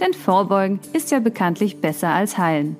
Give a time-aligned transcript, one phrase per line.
[0.00, 2.76] Denn Vorbeugen ist ja bekanntlich besser als Heilen.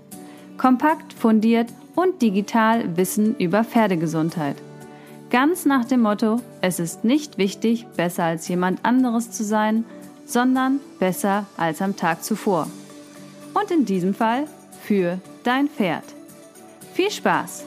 [0.57, 4.57] Kompakt, fundiert und digital Wissen über Pferdegesundheit.
[5.31, 9.85] Ganz nach dem Motto, es ist nicht wichtig, besser als jemand anderes zu sein,
[10.25, 12.67] sondern besser als am Tag zuvor.
[13.55, 14.47] Und in diesem Fall
[14.83, 16.05] für dein Pferd.
[16.95, 17.65] Viel Spaß!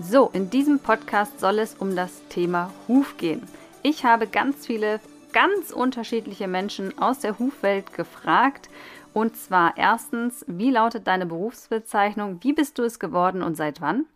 [0.00, 3.42] So, in diesem Podcast soll es um das Thema Huf gehen.
[3.82, 5.00] Ich habe ganz viele
[5.32, 8.68] ganz unterschiedliche Menschen aus der Hufwelt gefragt.
[9.12, 12.38] Und zwar erstens, wie lautet deine Berufsbezeichnung?
[12.42, 14.06] Wie bist du es geworden und seit wann?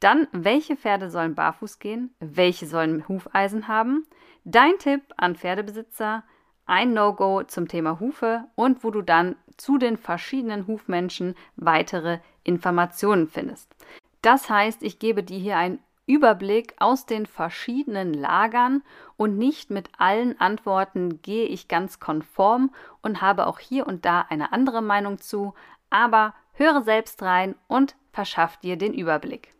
[0.00, 2.14] Dann, welche Pferde sollen barfuß gehen?
[2.20, 4.06] Welche sollen Hufeisen haben?
[4.44, 6.24] Dein Tipp an Pferdebesitzer,
[6.66, 13.28] ein No-Go zum Thema Hufe und wo du dann zu den verschiedenen Hufmenschen weitere Informationen
[13.28, 13.74] findest.
[14.20, 18.82] Das heißt, ich gebe dir hier einen Überblick aus den verschiedenen Lagern
[19.16, 24.20] und nicht mit allen Antworten gehe ich ganz konform und habe auch hier und da
[24.28, 25.54] eine andere Meinung zu,
[25.90, 29.53] aber höre selbst rein und verschaff dir den Überblick.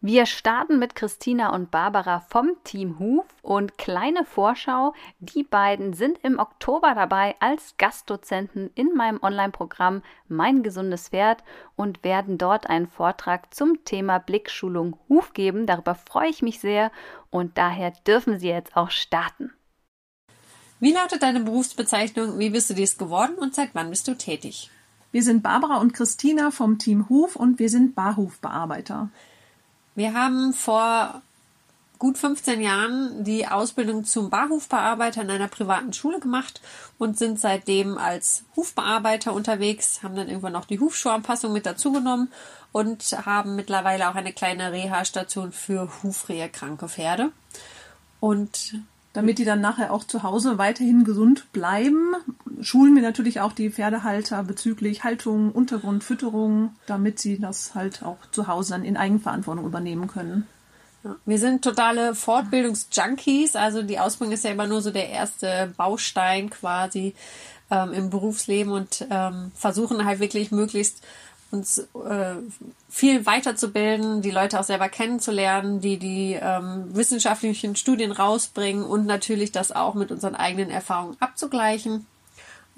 [0.00, 6.20] Wir starten mit Christina und Barbara vom Team Huf und kleine Vorschau, die beiden sind
[6.22, 11.42] im Oktober dabei als Gastdozenten in meinem Online-Programm Mein gesundes Pferd
[11.74, 15.66] und werden dort einen Vortrag zum Thema Blickschulung Huf geben.
[15.66, 16.92] Darüber freue ich mich sehr
[17.30, 19.52] und daher dürfen sie jetzt auch starten.
[20.78, 22.38] Wie lautet deine Berufsbezeichnung?
[22.38, 24.70] Wie bist du dies geworden und seit wann bist du tätig?
[25.10, 29.10] Wir sind Barbara und Christina vom Team Huf und wir sind Barhufbearbeiter.
[29.98, 31.22] Wir haben vor
[31.98, 36.60] gut 15 Jahren die Ausbildung zum Barhufbearbeiter in einer privaten Schule gemacht
[36.98, 42.30] und sind seitdem als Hufbearbeiter unterwegs, haben dann irgendwann noch die Hufschuhanpassung mit dazugenommen
[42.70, 47.32] und haben mittlerweile auch eine kleine Reha-Station für hufrehe-kranke Pferde.
[48.20, 48.80] Und
[49.14, 52.14] damit die dann nachher auch zu Hause weiterhin gesund bleiben,
[52.62, 58.18] schulen wir natürlich auch die Pferdehalter bezüglich Haltung, Untergrund, Fütterung, damit sie das halt auch
[58.30, 60.46] zu Hause dann in Eigenverantwortung übernehmen können.
[61.24, 66.50] Wir sind totale Fortbildungsjunkies, also die Ausbildung ist ja immer nur so der erste Baustein
[66.50, 67.14] quasi
[67.70, 71.02] ähm, im Berufsleben und ähm, versuchen halt wirklich möglichst
[71.50, 72.34] uns äh,
[72.90, 79.52] viel weiterzubilden, die Leute auch selber kennenzulernen, die die ähm, wissenschaftlichen Studien rausbringen und natürlich
[79.52, 82.06] das auch mit unseren eigenen Erfahrungen abzugleichen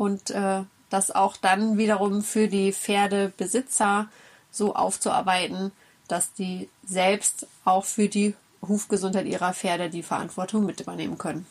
[0.00, 4.08] und äh, das auch dann wiederum für die Pferdebesitzer
[4.50, 5.72] so aufzuarbeiten,
[6.08, 8.34] dass die selbst auch für die
[8.66, 11.44] Hufgesundheit ihrer Pferde die Verantwortung mit übernehmen können.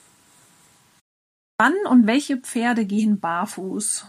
[1.59, 4.07] Wann und welche Pferde gehen barfuß?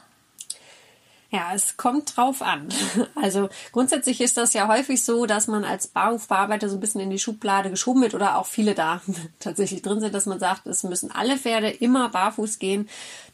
[1.32, 2.68] Ja, es kommt drauf an.
[3.14, 7.10] Also grundsätzlich ist das ja häufig so, dass man als Barhufbearbeiter so ein bisschen in
[7.10, 9.00] die Schublade geschoben wird oder auch viele da
[9.38, 12.88] tatsächlich drin sind, dass man sagt, es müssen alle Pferde immer barfuß gehen.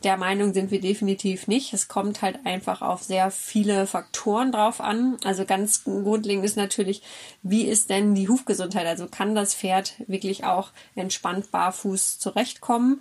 [0.05, 1.73] Der Meinung sind wir definitiv nicht.
[1.73, 5.17] Es kommt halt einfach auf sehr viele Faktoren drauf an.
[5.25, 7.03] Also ganz grundlegend ist natürlich,
[7.43, 8.87] wie ist denn die Hufgesundheit?
[8.87, 13.01] Also kann das Pferd wirklich auch entspannt barfuß zurechtkommen?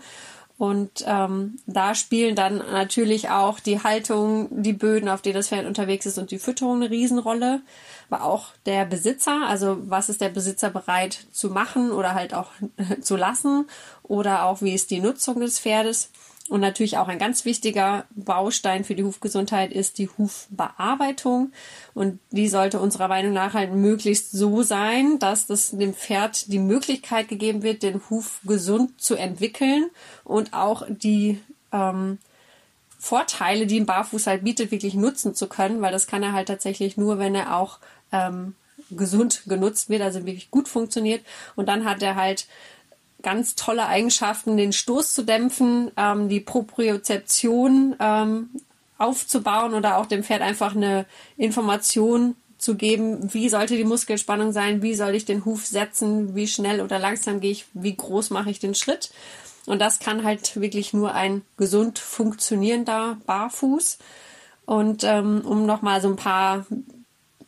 [0.58, 5.66] Und ähm, da spielen dann natürlich auch die Haltung, die Böden, auf denen das Pferd
[5.66, 7.62] unterwegs ist und die Fütterung eine Riesenrolle.
[8.10, 12.52] Aber auch der Besitzer, also was ist der Besitzer bereit zu machen oder halt auch
[13.02, 13.68] zu lassen
[14.04, 16.10] oder auch wie ist die Nutzung des Pferdes.
[16.48, 21.52] Und natürlich auch ein ganz wichtiger Baustein für die Hufgesundheit ist die Hufbearbeitung.
[21.96, 26.60] Und die sollte unserer Meinung nach halt möglichst so sein, dass das dem Pferd die
[26.60, 29.90] Möglichkeit gegeben wird, den Huf gesund zu entwickeln
[30.24, 31.40] und auch die
[31.72, 32.20] ähm,
[33.00, 36.48] Vorteile, die ein Barfuß halt bietet, wirklich nutzen zu können, weil das kann er halt
[36.48, 37.80] tatsächlich nur, wenn er auch
[38.12, 38.54] ähm,
[38.92, 41.26] gesund genutzt wird, also wirklich gut funktioniert.
[41.56, 42.48] Und dann hat er halt
[43.22, 48.50] ganz tolle Eigenschaften, den Stoß zu dämpfen, ähm, die Propriozeption ähm,
[48.98, 51.06] aufzubauen oder auch dem Pferd einfach eine
[51.38, 56.48] Information zu geben, wie sollte die Muskelspannung sein, wie soll ich den Huf setzen, wie
[56.48, 59.12] schnell oder langsam gehe ich, wie groß mache ich den Schritt.
[59.66, 63.98] Und das kann halt wirklich nur ein gesund funktionierender Barfuß.
[64.66, 66.66] Und ähm, um nochmal so ein paar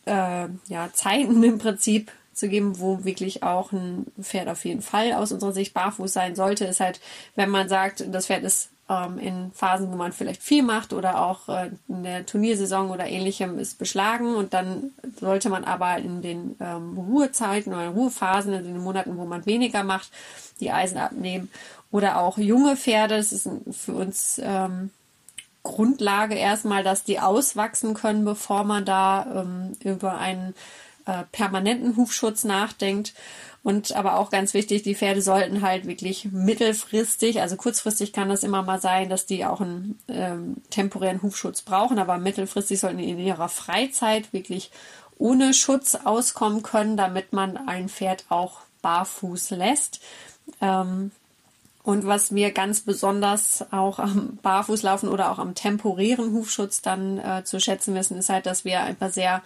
[0.04, 5.12] äh, ja, Zeiten im Prinzip zu geben, wo wirklich auch ein Pferd auf jeden Fall
[5.12, 7.00] aus unserer Sicht barfuß sein sollte, ist halt,
[7.34, 11.22] wenn man sagt, das Pferd ist ähm, in Phasen, wo man vielleicht viel macht oder
[11.22, 16.22] auch äh, in der Turniersaison oder ähnlichem ist beschlagen und dann sollte man aber in
[16.22, 20.10] den ähm, Ruhezeiten oder Ruhephasen, in den Monaten, wo man weniger macht,
[20.60, 21.50] die Eisen abnehmen.
[21.90, 24.90] Oder auch junge Pferde, das ist für uns ähm,
[25.62, 30.54] Grundlage erstmal, dass die auswachsen können, bevor man da ähm, über einen
[31.08, 33.14] äh, permanenten Hufschutz nachdenkt.
[33.64, 38.44] Und aber auch ganz wichtig, die Pferde sollten halt wirklich mittelfristig, also kurzfristig kann das
[38.44, 43.10] immer mal sein, dass die auch einen ähm, temporären Hufschutz brauchen, aber mittelfristig sollten die
[43.10, 44.70] in ihrer Freizeit wirklich
[45.18, 50.00] ohne Schutz auskommen können, damit man ein Pferd auch barfuß lässt.
[50.60, 51.10] Ähm,
[51.82, 57.44] und was wir ganz besonders auch am Barfußlaufen oder auch am temporären Hufschutz dann äh,
[57.44, 59.42] zu schätzen wissen, ist halt, dass wir einfach sehr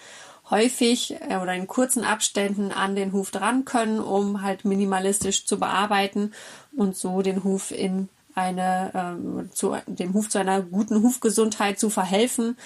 [0.50, 5.58] häufig äh, oder in kurzen Abständen an den Huf dran können, um halt minimalistisch zu
[5.58, 6.32] bearbeiten
[6.76, 11.90] und so den Huf in eine, äh, zu, dem Huf zu einer guten Hufgesundheit zu
[11.90, 12.56] verhelfen.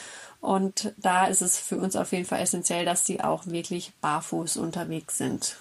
[0.41, 4.59] Und da ist es für uns auf jeden Fall essentiell, dass die auch wirklich barfuß
[4.59, 5.57] unterwegs sind.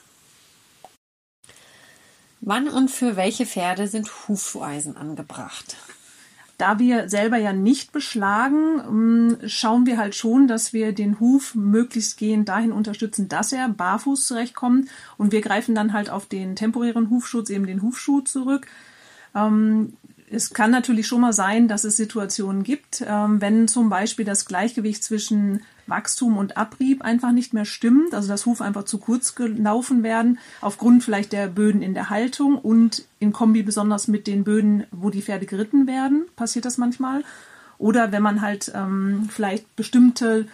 [2.41, 5.77] Wann und für welche Pferde sind Hufeisen angebracht?
[6.57, 11.53] Da wir selber ja nicht beschlagen, ähm, schauen wir halt schon, dass wir den Huf
[11.53, 14.89] möglichst gehend dahin unterstützen, dass er barfuß zurechtkommt.
[15.17, 18.67] Und wir greifen dann halt auf den temporären Hufschutz, eben den Hufschuh zurück.
[19.35, 19.93] Ähm,
[20.31, 24.45] es kann natürlich schon mal sein, dass es Situationen gibt, ähm, wenn zum Beispiel das
[24.45, 29.35] Gleichgewicht zwischen Wachstum und Abrieb einfach nicht mehr stimmt, also das Huf einfach zu kurz
[29.35, 34.43] gelaufen werden, aufgrund vielleicht der Böden in der Haltung und in Kombi besonders mit den
[34.43, 37.23] Böden, wo die Pferde geritten werden, passiert das manchmal.
[37.77, 40.47] Oder wenn man halt ähm, vielleicht bestimmte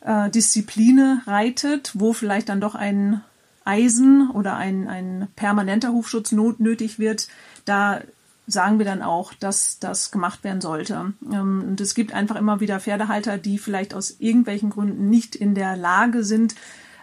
[0.00, 3.22] äh, Diszipline reitet, wo vielleicht dann doch ein
[3.64, 7.28] Eisen oder ein, ein permanenter Hufschutz not nötig wird,
[7.64, 8.00] da
[8.46, 11.12] sagen wir dann auch, dass das gemacht werden sollte.
[11.32, 15.54] Ähm, und es gibt einfach immer wieder Pferdehalter, die vielleicht aus irgendwelchen Gründen nicht in
[15.54, 16.54] der Lage sind,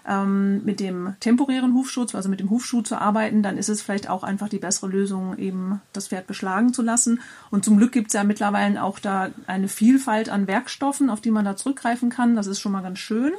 [0.08, 4.10] ähm, mit dem temporären Hufschutz, also mit dem Hufschuh zu arbeiten, dann ist es vielleicht
[4.10, 7.22] auch einfach die bessere Lösung, eben das Pferd beschlagen zu lassen.
[7.52, 11.32] Und zum Glück gibt es ja mittlerweile auch da eine Vielfalt an Werkstoffen, auf die
[11.32, 12.36] man da zurückgreifen kann.
[12.36, 13.34] Das ist schon mal ganz schön.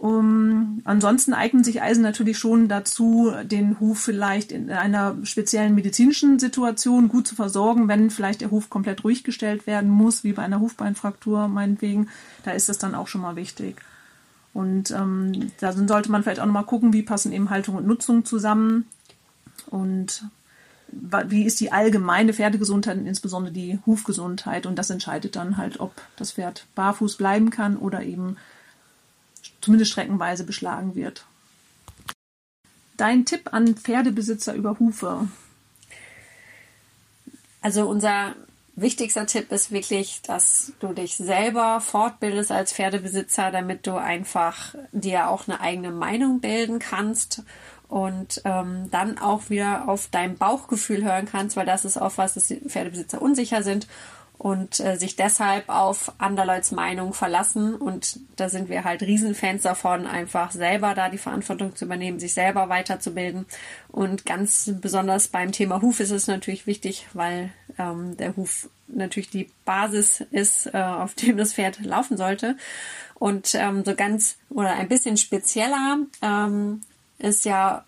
[0.00, 6.38] Um, ansonsten eignen sich Eisen natürlich schon dazu, den Huf vielleicht in einer speziellen medizinischen
[6.38, 10.42] Situation gut zu versorgen, wenn vielleicht der Huf komplett ruhig gestellt werden muss, wie bei
[10.42, 12.08] einer Hufbeinfraktur meinetwegen.
[12.44, 13.76] Da ist das dann auch schon mal wichtig.
[14.54, 18.24] Und ähm, da sollte man vielleicht auch nochmal gucken, wie passen eben Haltung und Nutzung
[18.24, 18.86] zusammen
[19.66, 20.24] und
[20.88, 24.64] wie ist die allgemeine Pferdegesundheit und insbesondere die Hufgesundheit.
[24.64, 28.38] Und das entscheidet dann halt, ob das Pferd barfuß bleiben kann oder eben
[29.60, 31.24] zumindest streckenweise beschlagen wird.
[32.96, 35.28] Dein Tipp an Pferdebesitzer über Hufe?
[37.62, 38.34] Also unser
[38.76, 45.28] wichtigster Tipp ist wirklich, dass du dich selber fortbildest als Pferdebesitzer, damit du einfach dir
[45.28, 47.42] auch eine eigene Meinung bilden kannst
[47.88, 52.34] und ähm, dann auch wieder auf dein Bauchgefühl hören kannst, weil das ist oft was,
[52.34, 53.88] dass Pferdebesitzer unsicher sind
[54.40, 57.74] und äh, sich deshalb auf Anderleuts Meinung verlassen.
[57.74, 62.32] Und da sind wir halt Riesenfans davon, einfach selber da die Verantwortung zu übernehmen, sich
[62.32, 63.44] selber weiterzubilden.
[63.88, 69.28] Und ganz besonders beim Thema Huf ist es natürlich wichtig, weil ähm, der Huf natürlich
[69.28, 72.56] die Basis ist, äh, auf dem das Pferd laufen sollte.
[73.16, 76.80] Und ähm, so ganz oder ein bisschen spezieller ähm,
[77.18, 77.84] ist ja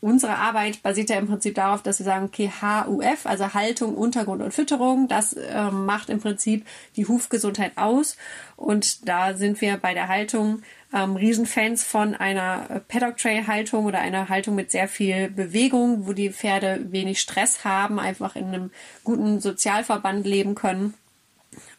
[0.00, 4.42] unsere Arbeit basiert ja im Prinzip darauf, dass wir sagen, okay, HUF, also Haltung, Untergrund
[4.42, 8.16] und Fütterung, das äh, macht im Prinzip die Hufgesundheit aus.
[8.56, 10.62] Und da sind wir bei der Haltung
[10.92, 16.12] ähm, Riesenfans von einer Paddock Trail Haltung oder einer Haltung mit sehr viel Bewegung, wo
[16.12, 18.70] die Pferde wenig Stress haben, einfach in einem
[19.04, 20.94] guten Sozialverband leben können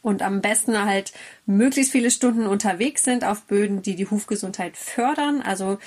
[0.02, 1.12] und am besten halt
[1.46, 5.42] möglichst viele Stunden unterwegs sind auf Böden, die die Hufgesundheit fördern.
[5.42, 5.78] Also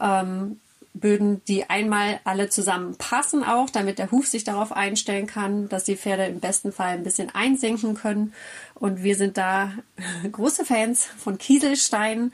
[0.00, 0.60] ähm,
[1.00, 5.84] Böden, die einmal alle zusammen passen auch, damit der Huf sich darauf einstellen kann, dass
[5.84, 8.32] die Pferde im besten Fall ein bisschen einsinken können.
[8.74, 9.72] Und wir sind da
[10.32, 12.32] große Fans von Kieselsteinen,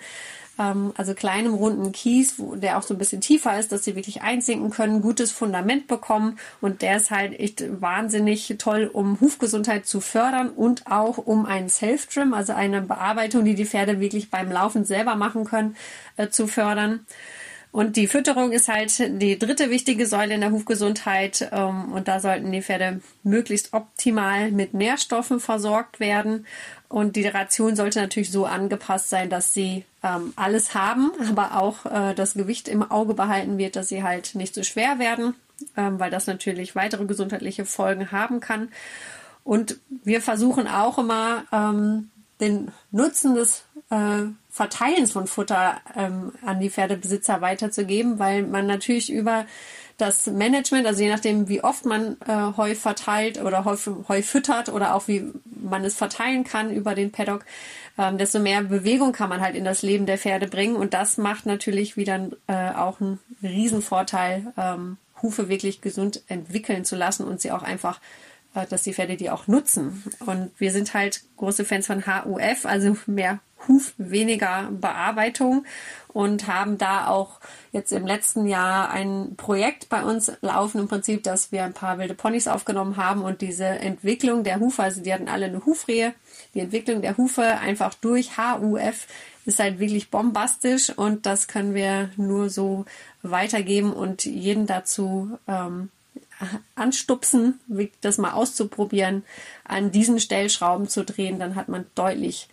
[0.59, 4.23] ähm, also kleinem runden Kies, der auch so ein bisschen tiefer ist, dass sie wirklich
[4.23, 6.39] einsinken können, gutes Fundament bekommen.
[6.61, 11.69] Und der ist halt echt wahnsinnig toll, um Hufgesundheit zu fördern und auch um einen
[11.69, 15.77] Self-Trim, also eine Bearbeitung, die die Pferde wirklich beim Laufen selber machen können,
[16.17, 17.07] äh, zu fördern.
[17.73, 21.49] Und die Fütterung ist halt die dritte wichtige Säule in der Hufgesundheit.
[21.53, 26.47] Ähm, und da sollten die Pferde möglichst optimal mit Nährstoffen versorgt werden.
[26.89, 31.87] Und die Ration sollte natürlich so angepasst sein, dass sie ähm, alles haben, aber auch
[31.87, 35.35] äh, das Gewicht im Auge behalten wird, dass sie halt nicht so schwer werden,
[35.75, 38.69] ähm, weil das natürlich weitere gesundheitliche Folgen haben kann.
[39.45, 41.43] Und wir versuchen auch immer
[42.41, 49.11] den Nutzen des äh, Verteilens von Futter ähm, an die Pferdebesitzer weiterzugeben, weil man natürlich
[49.11, 49.47] über
[49.97, 53.77] das Management, also je nachdem, wie oft man äh, Heu verteilt oder Heu,
[54.09, 57.47] Heu füttert oder auch wie man es verteilen kann über den Paddock,
[57.97, 60.77] ähm, desto mehr Bewegung kann man halt in das Leben der Pferde bringen.
[60.77, 66.95] Und das macht natürlich wieder äh, auch einen Riesenvorteil, ähm, Hufe wirklich gesund entwickeln zu
[66.97, 68.01] lassen und sie auch einfach
[68.55, 70.03] äh, dass die Pferde die auch nutzen.
[70.27, 73.39] Und wir sind halt große Fans von HUF, also mehr
[73.69, 75.65] Huf, weniger Bearbeitung
[76.09, 77.41] und haben da auch
[77.73, 81.99] jetzt im letzten Jahr ein Projekt bei uns laufen, im Prinzip, dass wir ein paar
[81.99, 86.15] wilde Ponys aufgenommen haben und diese Entwicklung der Hufe, also die hatten alle eine Hufrehe,
[86.55, 89.07] die Entwicklung der Hufe einfach durch HUF
[89.45, 92.85] ist halt wirklich bombastisch und das können wir nur so
[93.23, 95.91] weitergeben und jeden dazu ähm,
[96.75, 97.61] anstupsen,
[98.01, 99.25] das mal auszuprobieren,
[99.65, 102.49] an diesen Stellschrauben zu drehen, dann hat man deutlich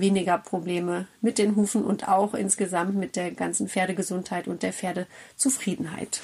[0.00, 6.20] weniger Probleme mit den Hufen und auch insgesamt mit der ganzen Pferdegesundheit und der Pferdezufriedenheit.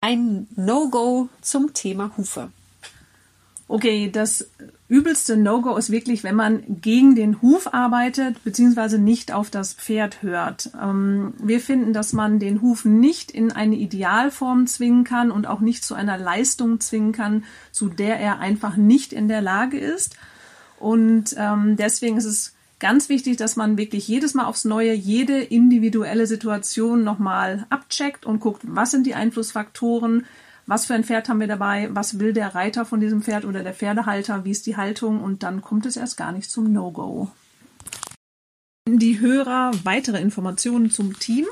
[0.00, 2.50] Ein No-Go zum Thema Hufe.
[3.68, 4.50] Okay, das
[4.88, 10.22] übelste No-Go ist wirklich, wenn man gegen den Huf arbeitet, beziehungsweise nicht auf das Pferd
[10.22, 10.70] hört.
[10.78, 15.60] Ähm, wir finden, dass man den Huf nicht in eine Idealform zwingen kann und auch
[15.60, 20.16] nicht zu einer Leistung zwingen kann, zu der er einfach nicht in der Lage ist.
[20.82, 25.40] Und ähm, deswegen ist es ganz wichtig, dass man wirklich jedes Mal aufs Neue jede
[25.40, 30.26] individuelle Situation nochmal abcheckt und guckt, was sind die Einflussfaktoren,
[30.66, 33.62] was für ein Pferd haben wir dabei, was will der Reiter von diesem Pferd oder
[33.62, 37.30] der Pferdehalter, wie ist die Haltung und dann kommt es erst gar nicht zum No-Go.
[38.88, 41.46] Die Hörer weitere Informationen zum Team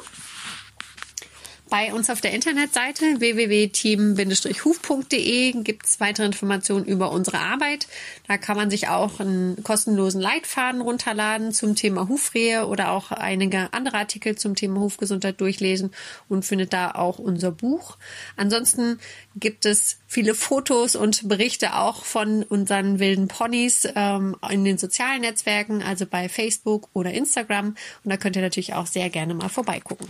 [1.71, 7.87] bei uns auf der Internetseite www.team-huf.de gibt es weitere Informationen über unsere Arbeit.
[8.27, 13.73] Da kann man sich auch einen kostenlosen Leitfaden runterladen zum Thema Hufrehe oder auch einige
[13.73, 15.93] andere Artikel zum Thema Hufgesundheit durchlesen
[16.29, 17.99] und findet da auch unser Buch.
[18.37, 18.99] Ansonsten
[19.37, 25.21] gibt es viele Fotos und Berichte auch von unseren wilden Ponys ähm, in den sozialen
[25.21, 27.77] Netzwerken, also bei Facebook oder Instagram.
[28.05, 30.09] Und da könnt ihr natürlich auch sehr gerne mal vorbeigucken.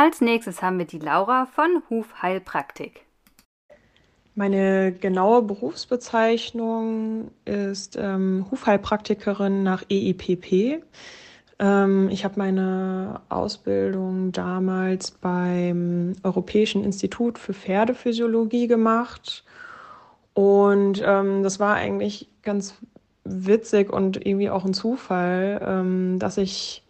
[0.00, 3.04] Als nächstes haben wir die Laura von Hufheilpraktik.
[4.36, 10.84] Meine genaue Berufsbezeichnung ist ähm, Hufheilpraktikerin nach EIPP.
[11.58, 19.42] Ähm, ich habe meine Ausbildung damals beim Europäischen Institut für Pferdephysiologie gemacht.
[20.32, 22.76] Und ähm, das war eigentlich ganz
[23.24, 26.84] witzig und irgendwie auch ein Zufall, ähm, dass ich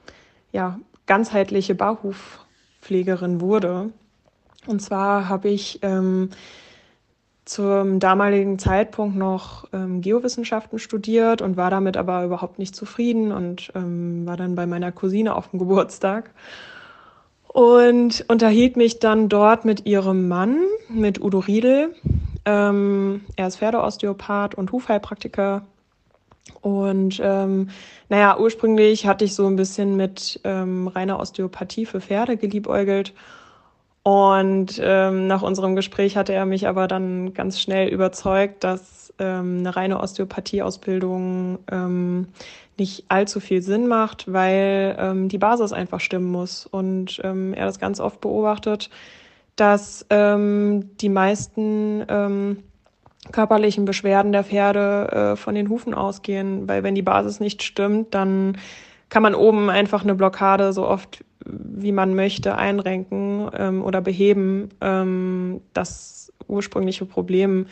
[0.53, 2.45] ja ganzheitliche Bauhuf
[2.89, 3.91] Pflegerin wurde.
[4.67, 6.31] Und zwar habe ich ähm,
[7.45, 13.71] zum damaligen Zeitpunkt noch ähm, Geowissenschaften studiert und war damit aber überhaupt nicht zufrieden und
[13.75, 16.31] ähm, war dann bei meiner Cousine auf dem Geburtstag
[17.49, 21.95] und unterhielt mich dann dort mit ihrem Mann, mit Udo Riedel.
[22.47, 25.63] Ähm, er ist Pferdeosteopath und Hufheilpraktiker
[26.61, 27.71] und ähm,
[28.09, 33.15] naja, ursprünglich hatte ich so ein bisschen mit ähm, reiner Osteopathie für Pferde geliebäugelt.
[34.03, 39.59] Und ähm, nach unserem Gespräch hatte er mich aber dann ganz schnell überzeugt, dass ähm,
[39.59, 42.29] eine reine Osteopathieausbildung ähm,
[42.79, 46.65] nicht allzu viel Sinn macht, weil ähm, die Basis einfach stimmen muss.
[46.65, 48.89] Und ähm, er das ganz oft beobachtet,
[49.57, 52.63] dass ähm, die meisten ähm,
[53.33, 58.15] körperlichen Beschwerden der Pferde äh, von den Hufen ausgehen, weil wenn die Basis nicht stimmt,
[58.15, 58.59] dann
[59.09, 64.71] kann man oben einfach eine Blockade so oft wie man möchte einrenken ähm, oder beheben.
[64.81, 67.67] Ähm, das ursprüngliche Problem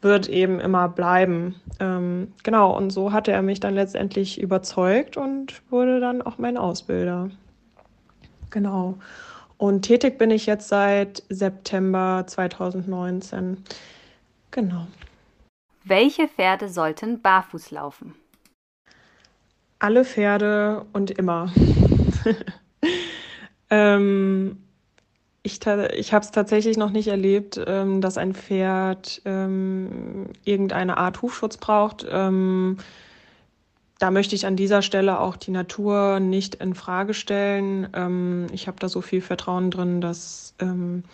[0.00, 1.56] wird eben immer bleiben.
[1.80, 6.56] Ähm, genau, und so hatte er mich dann letztendlich überzeugt und wurde dann auch mein
[6.56, 7.30] Ausbilder.
[8.50, 8.98] Genau.
[9.58, 13.64] Und tätig bin ich jetzt seit September 2019.
[14.56, 14.86] Genau.
[15.84, 18.14] Welche Pferde sollten barfuß laufen?
[19.78, 21.52] Alle Pferde und immer.
[23.70, 24.56] ähm,
[25.42, 31.20] ich, ich habe es tatsächlich noch nicht erlebt, ähm, dass ein Pferd ähm, irgendeine Art
[31.20, 32.06] Hufschutz braucht.
[32.10, 32.78] Ähm,
[33.98, 37.88] da möchte ich an dieser Stelle auch die Natur nicht in Frage stellen.
[37.92, 41.04] Ähm, ich habe da so viel Vertrauen drin, dass ähm,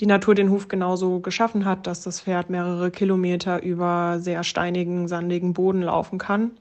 [0.00, 5.08] die Natur den Huf genauso geschaffen hat, dass das Pferd mehrere Kilometer über sehr steinigen,
[5.08, 6.52] sandigen Boden laufen kann.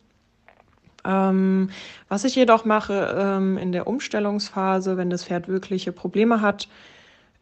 [1.05, 1.69] Ähm,
[2.09, 6.67] was ich jedoch mache ähm, in der Umstellungsphase, wenn das Pferd wirkliche Probleme hat,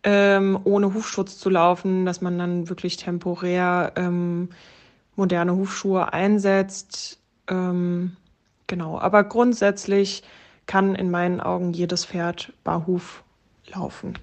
[0.04, 4.50] ähm, ohne Hufschutz zu laufen, dass man dann wirklich temporär ähm,
[5.16, 7.20] moderne Hufschuhe einsetzt.
[7.48, 8.18] Ähm,
[8.68, 10.24] genau, aber grundsätzlich
[10.68, 13.24] kann in meinen Augen jedes Pferd barhuf
[13.68, 14.14] laufen.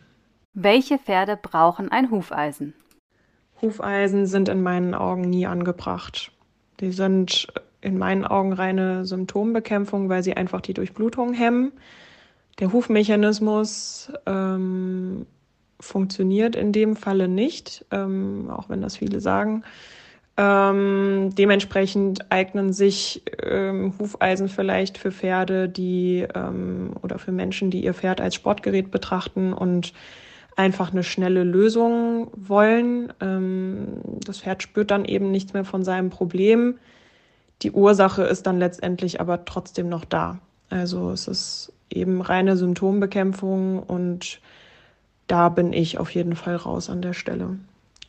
[0.55, 2.75] Welche Pferde brauchen ein Hufeisen?
[3.63, 6.31] Hufeisen sind in meinen Augen nie angebracht.
[6.81, 7.47] Die sind
[7.81, 11.73] in meinen Augen reine Symptombekämpfung, weil sie einfach die Durchblutung hemmen.
[12.59, 15.27] Der Hufmechanismus ähm,
[15.81, 19.65] funktioniert in dem Falle nicht, ähm, auch wenn das viele sagen.
[20.37, 27.85] Ähm, dementsprechend eignen sich ähm, Hufeisen vielleicht für Pferde, die ähm, oder für Menschen, die
[27.85, 29.93] ihr Pferd als Sportgerät betrachten und
[30.57, 33.13] einfach eine schnelle Lösung wollen.
[33.21, 36.79] Ähm, das Pferd spürt dann eben nichts mehr von seinem Problem.
[37.63, 40.39] Die Ursache ist dann letztendlich aber trotzdem noch da.
[40.71, 44.41] Also es ist eben reine Symptombekämpfung und
[45.29, 47.59] da bin ich auf jeden Fall raus an der Stelle.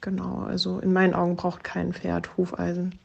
[0.01, 2.99] Genau, also in meinen Augen braucht kein Pferd Hufeisen.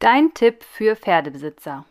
[0.00, 1.86] Dein Tipp für Pferdebesitzer.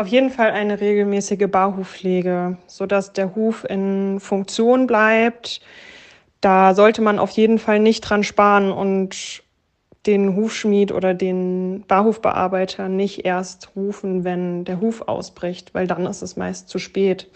[0.00, 5.60] Auf jeden Fall eine regelmäßige Barhufpflege, sodass der Huf in Funktion bleibt.
[6.40, 9.42] Da sollte man auf jeden Fall nicht dran sparen und
[10.06, 16.22] den Hufschmied oder den Barhufbearbeiter nicht erst rufen, wenn der Huf ausbricht, weil dann ist
[16.22, 17.30] es meist zu spät.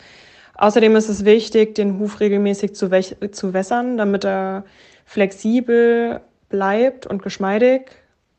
[0.55, 2.89] Außerdem ist es wichtig, den Huf regelmäßig zu,
[3.31, 4.65] zu wässern, damit er
[5.05, 7.91] flexibel bleibt und geschmeidig.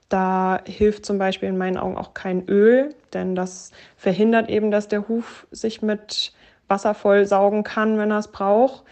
[0.10, 4.88] Da hilft zum Beispiel in meinen Augen auch kein Öl, denn das verhindert eben, dass
[4.88, 6.34] der Huf sich mit
[6.68, 8.84] Wasser voll saugen kann, wenn er es braucht.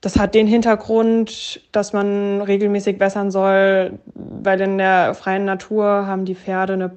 [0.00, 6.24] Das hat den Hintergrund, dass man regelmäßig wässern soll, weil in der freien Natur haben
[6.24, 6.90] die Pferde eine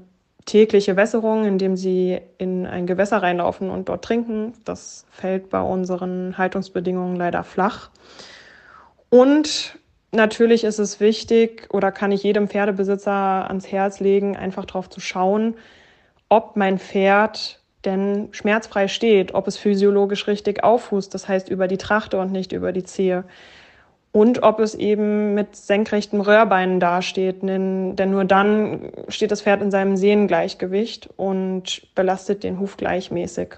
[0.46, 4.54] tägliche Wässerung, indem sie in ein Gewässer reinlaufen und dort trinken.
[4.64, 7.90] Das fällt bei unseren Haltungsbedingungen leider flach.
[9.10, 9.78] Und
[10.16, 15.00] natürlich ist es wichtig oder kann ich jedem Pferdebesitzer ans Herz legen, einfach darauf zu
[15.00, 15.56] schauen,
[16.30, 21.78] ob mein Pferd denn schmerzfrei steht, ob es physiologisch richtig aufhust, das heißt über die
[21.78, 23.26] Trachte und nicht über die Zehe.
[24.12, 29.72] Und ob es eben mit senkrechtem Röhrbeinen dasteht, denn, nur dann steht das Pferd in
[29.72, 33.56] seinem Sehnengleichgewicht und belastet den Huf gleichmäßig.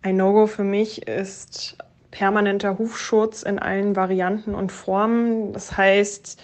[0.00, 1.76] Ein No-Go für mich ist
[2.16, 5.52] permanenter Hufschutz in allen Varianten und Formen.
[5.52, 6.40] Das heißt,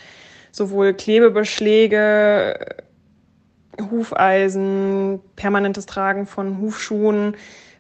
[0.50, 2.76] sowohl Klebebeschläge,
[3.90, 7.36] Hufeisen, permanentes Tragen von Hufschuhen,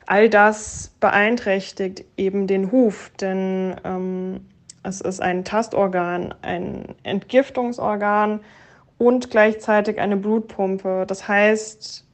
[0.06, 4.40] all das beeinträchtigt eben den Huf, denn ähm,
[4.82, 8.40] es ist ein Tastorgan, ein Entgiftungsorgan
[8.96, 11.04] und gleichzeitig eine Blutpumpe.
[11.06, 12.06] Das heißt,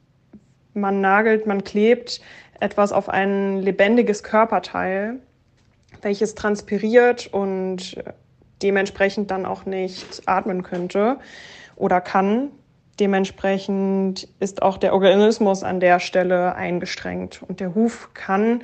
[0.73, 2.19] man nagelt, man klebt
[2.59, 5.21] etwas auf ein lebendiges Körperteil
[6.01, 8.01] welches transpiriert und
[8.61, 11.17] dementsprechend dann auch nicht atmen könnte
[11.75, 12.51] oder kann.
[12.99, 18.63] Dementsprechend ist auch der Organismus an der Stelle eingestrengt und der Huf kann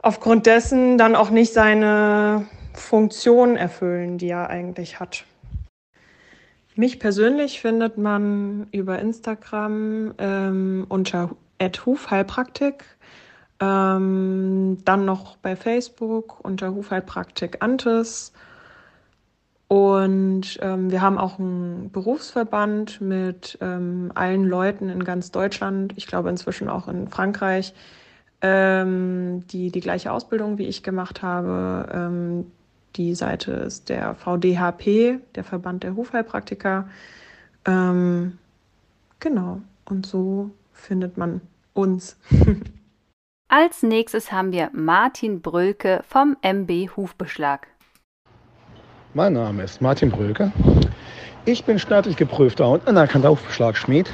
[0.00, 5.24] aufgrund dessen dann auch nicht seine Funktion erfüllen, die er eigentlich hat.
[6.74, 12.84] Mich persönlich findet man über Instagram ähm, unter Hufheilpraktik.
[13.62, 18.32] Ähm, dann noch bei Facebook unter Hufheilpraktik Antes.
[19.68, 26.08] Und ähm, wir haben auch einen Berufsverband mit ähm, allen Leuten in ganz Deutschland, ich
[26.08, 27.72] glaube inzwischen auch in Frankreich,
[28.40, 31.88] ähm, die die gleiche Ausbildung wie ich gemacht habe.
[31.94, 32.50] Ähm,
[32.96, 36.88] die Seite ist der VDHP, der Verband der Hufheilpraktiker.
[37.64, 38.38] Ähm,
[39.20, 41.40] genau, und so findet man
[41.74, 42.16] uns.
[43.54, 47.66] Als nächstes haben wir Martin Brölke vom MB Hufbeschlag.
[49.12, 50.50] Mein Name ist Martin Brölke.
[51.44, 54.10] Ich bin staatlich geprüfter und anerkannter Hufbeschlagschmied,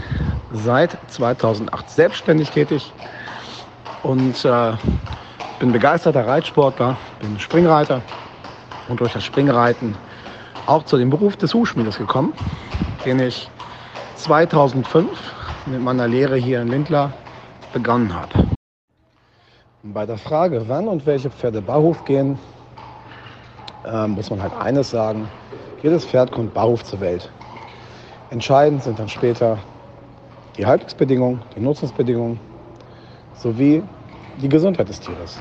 [0.53, 2.93] seit 2008 selbstständig tätig
[4.03, 4.73] und äh,
[5.61, 8.03] bin begeisterter Reitsportler, bin Springreiter
[8.89, 9.95] und durch das Springreiten
[10.67, 12.33] auch zu dem Beruf des Hufschmiedes gekommen,
[13.05, 13.49] den ich
[14.17, 15.09] 2005
[15.67, 17.13] mit meiner Lehre hier in Lindlar
[17.73, 18.58] begonnen habe.
[19.95, 22.39] Bei der Frage, wann und welche Pferde Barhof gehen,
[23.85, 25.29] äh, muss man halt eines sagen.
[25.83, 27.31] Jedes Pferd kommt Barhof zur Welt.
[28.29, 29.59] Entscheidend sind dann später
[30.59, 32.39] die Haltungsbedingungen, die Nutzungsbedingungen
[33.33, 33.83] sowie
[34.37, 35.41] die Gesundheit des Tieres.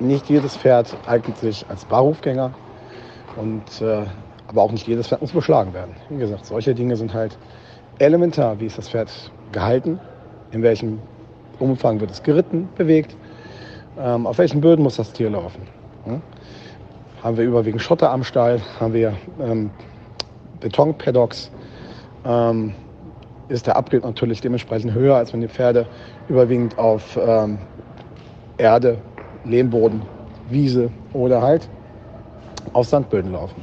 [0.00, 2.50] Nicht jedes Pferd eignet sich als Barhofgänger
[3.36, 4.04] und äh,
[4.48, 5.94] aber auch nicht jedes Pferd muss beschlagen werden.
[6.08, 7.38] Wie gesagt, solche Dinge sind halt
[8.00, 8.58] elementar.
[8.58, 10.00] Wie ist das Pferd gehalten?
[10.50, 10.98] In welchem
[11.62, 13.16] Umfang wird es geritten, bewegt,
[13.98, 15.62] ähm, auf welchen Böden muss das Tier laufen.
[17.22, 19.70] Haben wir überwiegend Schotter am Stall, haben wir ähm,
[20.60, 21.50] Betonpaddocks,
[22.24, 22.74] ähm,
[23.48, 25.86] ist der Abrieb natürlich dementsprechend höher, als wenn die Pferde
[26.28, 27.58] überwiegend auf ähm,
[28.58, 28.98] Erde,
[29.44, 30.02] Lehmboden,
[30.48, 31.68] Wiese oder halt
[32.72, 33.62] auf Sandböden laufen.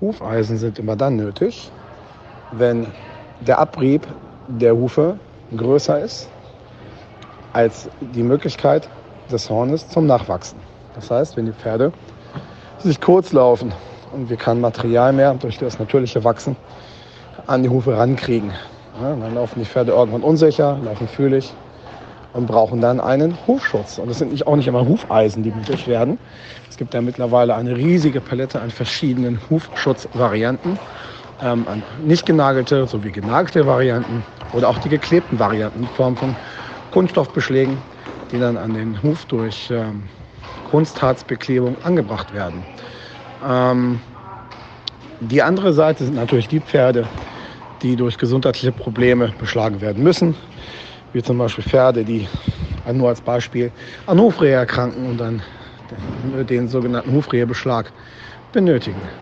[0.00, 1.70] Hufeisen sind immer dann nötig,
[2.52, 2.86] wenn
[3.40, 4.06] der Abrieb
[4.48, 5.18] der Hufe
[5.56, 6.28] größer ist
[7.52, 8.88] als die Möglichkeit
[9.30, 10.58] des Hornes zum Nachwachsen.
[10.94, 11.92] Das heißt, wenn die Pferde
[12.78, 13.72] sich kurz laufen
[14.12, 16.56] und wir kein Material mehr durch das natürliche Wachsen
[17.46, 18.52] an die Hufe rankriegen,
[19.00, 21.52] ja, dann laufen die Pferde irgendwann unsicher, laufen fühlig
[22.34, 23.98] und brauchen dann einen Hufschutz.
[23.98, 26.18] Und es sind nicht, auch nicht immer Hufeisen, die nötig werden.
[26.70, 30.78] Es gibt ja mittlerweile eine riesige Palette an verschiedenen Hufschutzvarianten.
[31.42, 36.36] Ähm, an nicht genagelte sowie genagelte Varianten oder auch die geklebten Varianten in Form von
[36.92, 37.78] Kunststoffbeschlägen,
[38.30, 40.04] die dann an den Huf durch ähm,
[40.70, 42.62] Kunstharzbeklebung angebracht werden.
[43.44, 43.98] Ähm,
[45.20, 47.06] die andere Seite sind natürlich die Pferde,
[47.82, 50.36] die durch gesundheitliche Probleme beschlagen werden müssen,
[51.12, 52.28] wie zum Beispiel Pferde, die
[52.92, 53.70] nur als Beispiel
[54.06, 55.42] an Hufrehe erkranken und dann
[56.48, 57.92] den sogenannten Hufrehebeschlag
[58.52, 59.21] benötigen.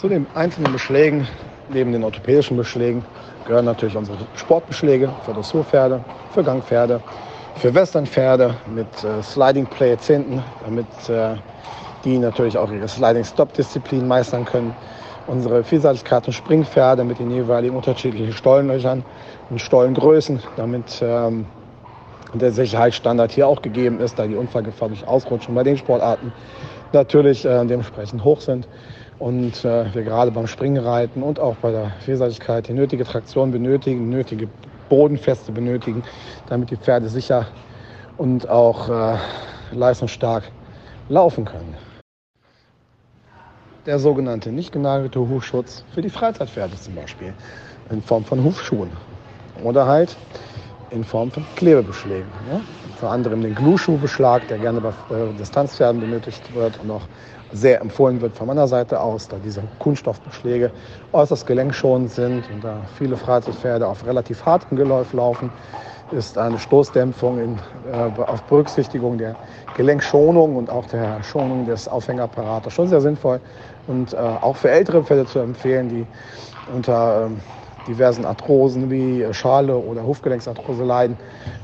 [0.00, 1.26] Zu den einzelnen Beschlägen,
[1.70, 3.04] neben den orthopädischen Beschlägen,
[3.48, 7.00] gehören natürlich unsere Sportbeschläge für Dressurpferde, für Gangpferde,
[7.56, 11.34] für Westernpferde mit äh, Sliding Plates hinten, damit äh,
[12.04, 14.72] die natürlich auch ihre Sliding-Stop-Disziplin meistern können.
[15.26, 19.04] Unsere Vielseitigkeiten Springpferde mit den jeweiligen unterschiedlichen Stollenlöchern
[19.50, 21.44] und Stollengrößen, damit ähm,
[22.34, 26.32] der Sicherheitsstandard hier auch gegeben ist, da die Unfallgefahr durch Ausrutschen bei den Sportarten
[26.92, 28.68] natürlich äh, dementsprechend hoch sind
[29.18, 34.08] und äh, wir gerade beim Springreiten und auch bei der Vielseitigkeit die nötige Traktion benötigen,
[34.08, 34.48] nötige
[34.88, 36.02] Bodenfeste benötigen,
[36.48, 37.46] damit die Pferde sicher
[38.16, 39.18] und auch äh,
[39.72, 40.44] leistungsstark
[41.08, 41.74] laufen können.
[43.86, 47.32] Der sogenannte nicht genagelte Hufschutz für die Freizeitpferde zum Beispiel
[47.90, 48.90] in Form von Hufschuhen
[49.64, 50.16] oder halt
[50.90, 52.28] in Form von Klebebeschlägen.
[52.50, 52.60] Ja?
[52.94, 57.02] Unter anderem den Glueschuhbeschlag, der gerne bei äh, Distanzpferden benötigt wird und auch
[57.52, 60.70] sehr empfohlen wird von meiner Seite aus, da diese Kunststoffbeschläge
[61.12, 65.50] äußerst gelenkschonend sind und da viele Freizeitpferde auf relativ hartem Geläuf laufen,
[66.10, 67.58] ist eine Stoßdämpfung in,
[67.92, 69.36] äh, auf Berücksichtigung der
[69.76, 73.40] Gelenkschonung und auch der Schonung des Aufhängerapparates schon sehr sinnvoll
[73.86, 76.06] und äh, auch für ältere Pferde zu empfehlen, die
[76.74, 77.40] unter ähm,
[77.86, 81.16] diversen Arthrosen wie Schale oder Hufgelenksarthrose leiden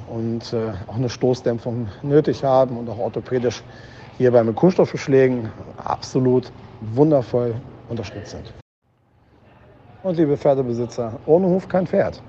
[0.09, 3.63] und äh, auch eine Stoßdämpfung nötig haben und auch orthopädisch
[4.17, 8.55] hierbei mit Kunststoffbeschlägen absolut wundervoll unterstützt sind.
[10.03, 12.23] Und liebe Pferdebesitzer, ohne Huf kein Pferd.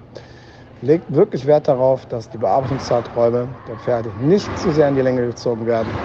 [0.82, 5.26] Legt wirklich Wert darauf, dass die Bearbeitungszeiträume der Pferde nicht zu sehr in die Länge
[5.26, 5.98] gezogen werden.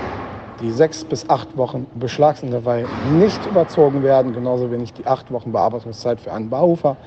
[0.59, 6.21] Die sechs bis acht Wochen Beschlagsintervall nicht überzogen werden, genauso wenig die acht Wochen Bearbeitungszeit
[6.21, 6.99] für einen Barhufer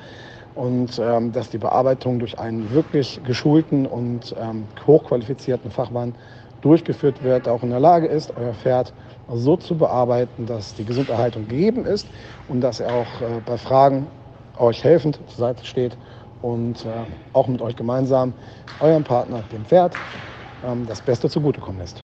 [0.54, 6.16] und ähm, dass die Bearbeitung durch einen wirklich geschulten und ähm, hochqualifizierten Fachmann
[6.64, 8.92] durchgeführt wird, auch in der Lage ist, euer Pferd
[9.32, 12.06] so zu bearbeiten, dass die Gesunderhaltung gegeben ist
[12.48, 14.06] und dass er auch äh, bei Fragen
[14.58, 15.96] euch helfend zur Seite steht
[16.42, 16.88] und äh,
[17.32, 18.32] auch mit euch gemeinsam
[18.80, 19.94] eurem Partner, dem Pferd,
[20.64, 22.00] ähm, das Beste zugutekommen lässt.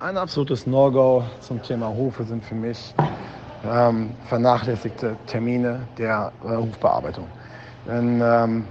[0.00, 2.94] Ein absolutes No-Go zum Thema Hufe sind für mich
[3.64, 7.26] ähm, vernachlässigte Termine der äh, Hufbearbeitung.
[7.86, 8.64] Denn ähm,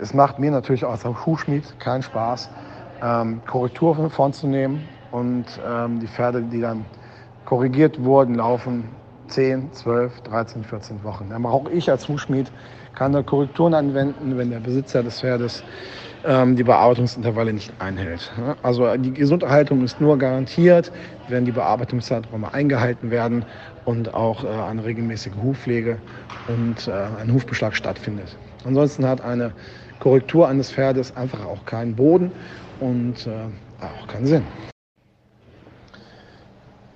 [0.00, 2.50] es macht mir natürlich auch als Hufschmied keinen Spaß,
[3.02, 6.84] ähm, Korrekturen vorzunehmen und ähm, die Pferde, die dann
[7.44, 8.84] korrigiert wurden, laufen
[9.28, 11.32] 10, 12, 13, 14 Wochen.
[11.32, 12.50] Aber auch ich als Hufschmied
[12.94, 15.62] kann da Korrekturen anwenden, wenn der Besitzer des Pferdes
[16.24, 18.32] ähm, die Bearbeitungsintervalle nicht einhält.
[18.62, 20.90] Also die Gesunderhaltung ist nur garantiert,
[21.28, 23.44] wenn die Bearbeitungszeiträume eingehalten werden
[23.84, 25.98] und auch äh, eine regelmäßige Hufpflege
[26.48, 28.36] und äh, ein Hufbeschlag stattfindet.
[28.64, 29.52] Ansonsten hat eine
[30.00, 32.32] Korrektur eines Pferdes einfach auch keinen Boden
[32.80, 33.30] und äh,
[33.80, 34.44] auch keinen Sinn.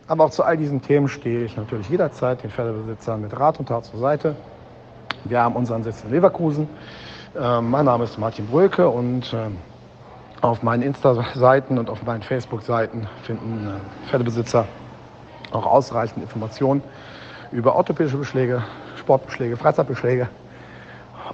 [0.08, 3.66] Aber auch zu all diesen Themen stehe ich natürlich jederzeit den Pferdebesitzern mit Rat und
[3.66, 4.36] Tat zur Seite.
[5.24, 6.68] Wir haben unseren Sitz in Leverkusen.
[7.38, 9.48] Äh, mein Name ist Martin Bröke und äh,
[10.42, 14.66] auf meinen Insta-Seiten und auf meinen Facebook-Seiten finden äh, Pferdebesitzer
[15.52, 16.82] auch ausreichend Informationen
[17.52, 18.62] über orthopädische Beschläge,
[18.96, 20.28] Sportbeschläge, Freizeitbeschläge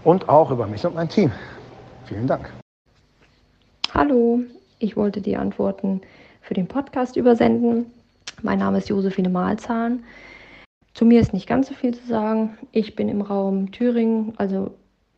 [0.05, 1.33] und auch über mich und mein Team.
[2.05, 2.51] Vielen Dank.
[3.95, 4.43] Hallo,
[4.79, 6.03] ich wollte die Antworten
[6.43, 7.87] für den Podcast übersenden.
[8.43, 10.05] Mein Name ist Josephine Mahlzahn.
[10.93, 12.59] Zu mir ist nicht ganz so viel zu sagen.
[12.71, 14.75] Ich bin im Raum Thüringen, also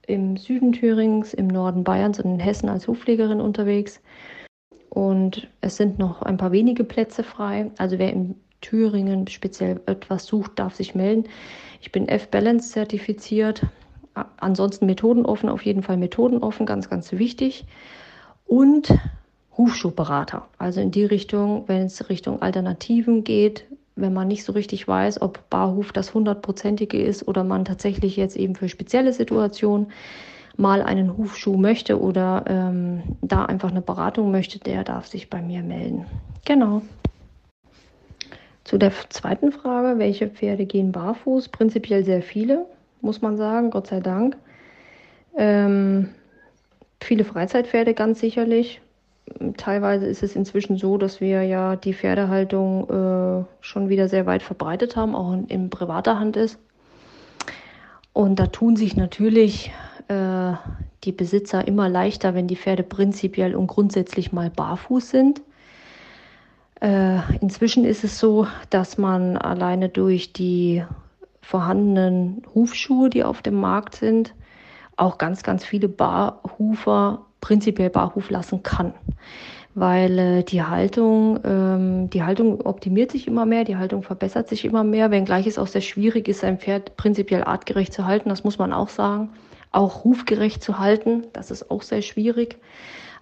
[0.07, 4.01] im Süden Thürings, im Norden Bayerns und in Hessen als Hufpflegerin unterwegs.
[4.91, 7.71] und es sind noch ein paar wenige Plätze frei.
[7.79, 11.25] Also wer in Thüringen speziell etwas sucht, darf sich melden.
[11.81, 13.67] Ich bin F-Balance zertifiziert.
[14.39, 17.65] Ansonsten methodenoffen, auf jeden Fall methodenoffen, ganz, ganz wichtig.
[18.51, 18.93] Und
[19.57, 20.49] Hufschuhberater.
[20.59, 25.23] Also in die Richtung, wenn es Richtung Alternativen geht, wenn man nicht so richtig weiß,
[25.23, 29.93] ob Barhuf das hundertprozentige ist oder man tatsächlich jetzt eben für spezielle Situationen
[30.57, 35.41] mal einen Hufschuh möchte oder ähm, da einfach eine Beratung möchte, der darf sich bei
[35.41, 36.07] mir melden.
[36.45, 36.83] Genau.
[38.65, 41.51] Zu der zweiten Frage, welche Pferde gehen barfuß?
[41.51, 42.67] Prinzipiell sehr viele,
[43.01, 44.37] muss man sagen, Gott sei Dank.
[45.37, 46.09] Ähm,
[47.01, 48.81] viele Freizeitpferde ganz sicherlich.
[49.57, 54.43] Teilweise ist es inzwischen so, dass wir ja die Pferdehaltung äh, schon wieder sehr weit
[54.43, 56.59] verbreitet haben, auch in, in privater Hand ist.
[58.13, 59.73] Und da tun sich natürlich
[60.09, 60.53] äh,
[61.05, 65.43] die Besitzer immer leichter, wenn die Pferde prinzipiell und grundsätzlich mal barfuß sind.
[66.81, 70.83] Äh, inzwischen ist es so, dass man alleine durch die
[71.41, 74.35] vorhandenen Hufschuhe, die auf dem Markt sind,
[75.01, 78.95] auch ganz, ganz viele Barhufer prinzipiell Barhuf lassen kann.
[79.75, 84.65] Weil äh, die Haltung, ähm, die Haltung optimiert sich immer mehr, die Haltung verbessert sich
[84.65, 88.45] immer mehr, wenngleich es auch sehr schwierig ist, ein Pferd prinzipiell artgerecht zu halten, das
[88.45, 89.31] muss man auch sagen
[89.73, 91.27] auch rufgerecht zu halten.
[91.33, 92.57] Das ist auch sehr schwierig.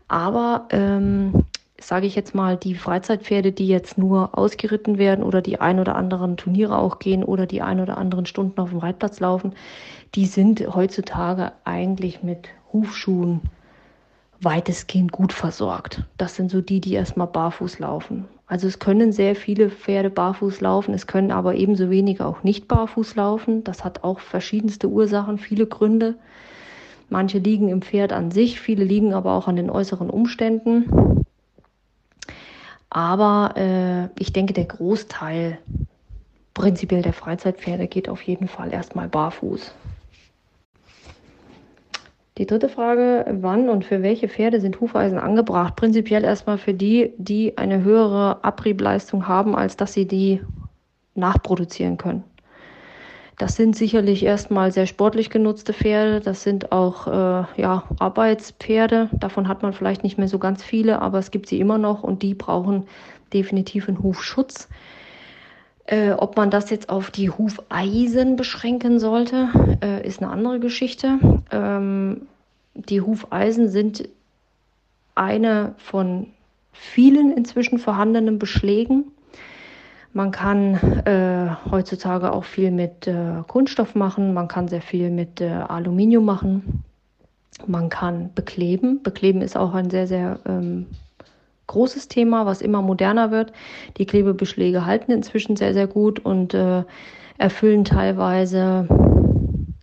[0.09, 1.45] Aber ähm,
[1.81, 5.95] sage ich jetzt mal, die Freizeitpferde, die jetzt nur ausgeritten werden oder die ein oder
[5.95, 9.55] anderen Turniere auch gehen oder die ein oder anderen Stunden auf dem Reitplatz laufen,
[10.14, 13.43] die sind heutzutage eigentlich mit Hufschuhen
[14.41, 16.05] weitestgehend gut versorgt.
[16.17, 18.27] Das sind so die, die erstmal barfuß laufen.
[18.47, 22.67] Also es können sehr viele Pferde barfuß laufen, es können aber ebenso wenige auch nicht
[22.67, 23.62] barfuß laufen.
[23.62, 26.17] Das hat auch verschiedenste Ursachen, viele Gründe.
[27.11, 31.25] Manche liegen im Pferd an sich, viele liegen aber auch an den äußeren Umständen.
[32.90, 35.59] Aber äh, ich denke, der Großteil
[36.55, 39.72] prinzipiell der Freizeitpferde geht auf jeden Fall erstmal barfuß.
[42.38, 45.74] Die dritte Frage, wann und für welche Pferde sind Hufeisen angebracht?
[45.74, 50.40] Prinzipiell erstmal für die, die eine höhere Abriebleistung haben, als dass sie die
[51.16, 52.22] nachproduzieren können.
[53.38, 56.20] Das sind sicherlich erstmal sehr sportlich genutzte Pferde.
[56.20, 59.09] Das sind auch äh, ja, Arbeitspferde.
[59.12, 62.03] Davon hat man vielleicht nicht mehr so ganz viele, aber es gibt sie immer noch
[62.03, 62.88] und die brauchen
[63.33, 64.68] definitiv einen Hufschutz.
[65.87, 69.48] Äh, ob man das jetzt auf die Hufeisen beschränken sollte,
[69.83, 71.18] äh, ist eine andere Geschichte.
[71.53, 72.27] Ähm,
[72.74, 74.09] die Hufeisen sind
[75.14, 76.27] eine von
[76.72, 79.12] vielen inzwischen vorhandenen Beschlägen.
[80.12, 85.40] Man kann äh, heutzutage auch viel mit äh, Kunststoff machen, man kann sehr viel mit
[85.40, 86.85] äh, Aluminium machen,
[87.66, 89.03] man kann bekleben.
[89.03, 90.87] Bekleben ist auch ein sehr, sehr ähm,
[91.66, 93.53] großes Thema, was immer moderner wird.
[93.99, 96.85] Die Klebebeschläge halten inzwischen sehr, sehr gut und äh,
[97.37, 98.88] erfüllen teilweise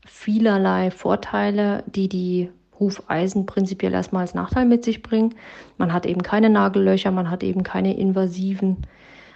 [0.06, 5.36] vielerlei Vorteile, die die Hufeisen prinzipiell erstmal als Nachteil mit sich bringen.
[5.78, 8.78] Man hat eben keine Nagellöcher, man hat eben keine invasiven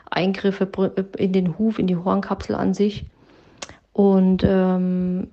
[0.09, 0.67] Eingriffe
[1.17, 3.05] in den Huf, in die Hornkapsel an sich.
[3.93, 5.27] Und ähm,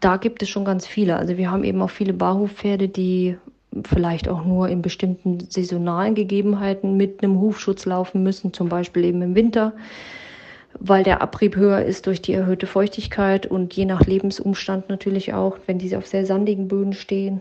[0.00, 1.16] da gibt es schon ganz viele.
[1.16, 3.36] Also wir haben eben auch viele Barhufpferde, die
[3.84, 9.22] vielleicht auch nur in bestimmten saisonalen Gegebenheiten mit einem Hufschutz laufen müssen, zum Beispiel eben
[9.22, 9.72] im Winter,
[10.78, 15.58] weil der Abrieb höher ist durch die erhöhte Feuchtigkeit und je nach Lebensumstand natürlich auch,
[15.66, 17.40] wenn diese auf sehr sandigen Böden stehen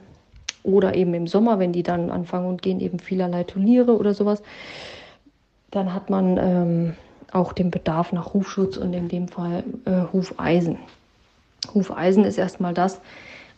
[0.63, 4.41] oder eben im Sommer, wenn die dann anfangen und gehen eben vielerlei Turniere oder sowas,
[5.76, 6.94] dann hat man ähm,
[7.32, 10.78] auch den Bedarf nach Hufschutz und in dem Fall äh, Hufeisen.
[11.74, 13.02] Hufeisen ist erstmal das,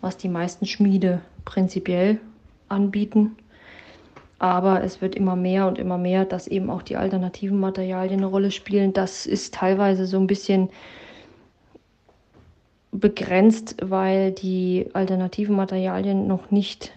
[0.01, 2.19] was die meisten Schmiede prinzipiell
[2.69, 3.35] anbieten.
[4.39, 8.27] Aber es wird immer mehr und immer mehr, dass eben auch die alternativen Materialien eine
[8.27, 8.93] Rolle spielen.
[8.93, 10.69] Das ist teilweise so ein bisschen
[12.91, 16.93] begrenzt, weil die alternativen Materialien noch nicht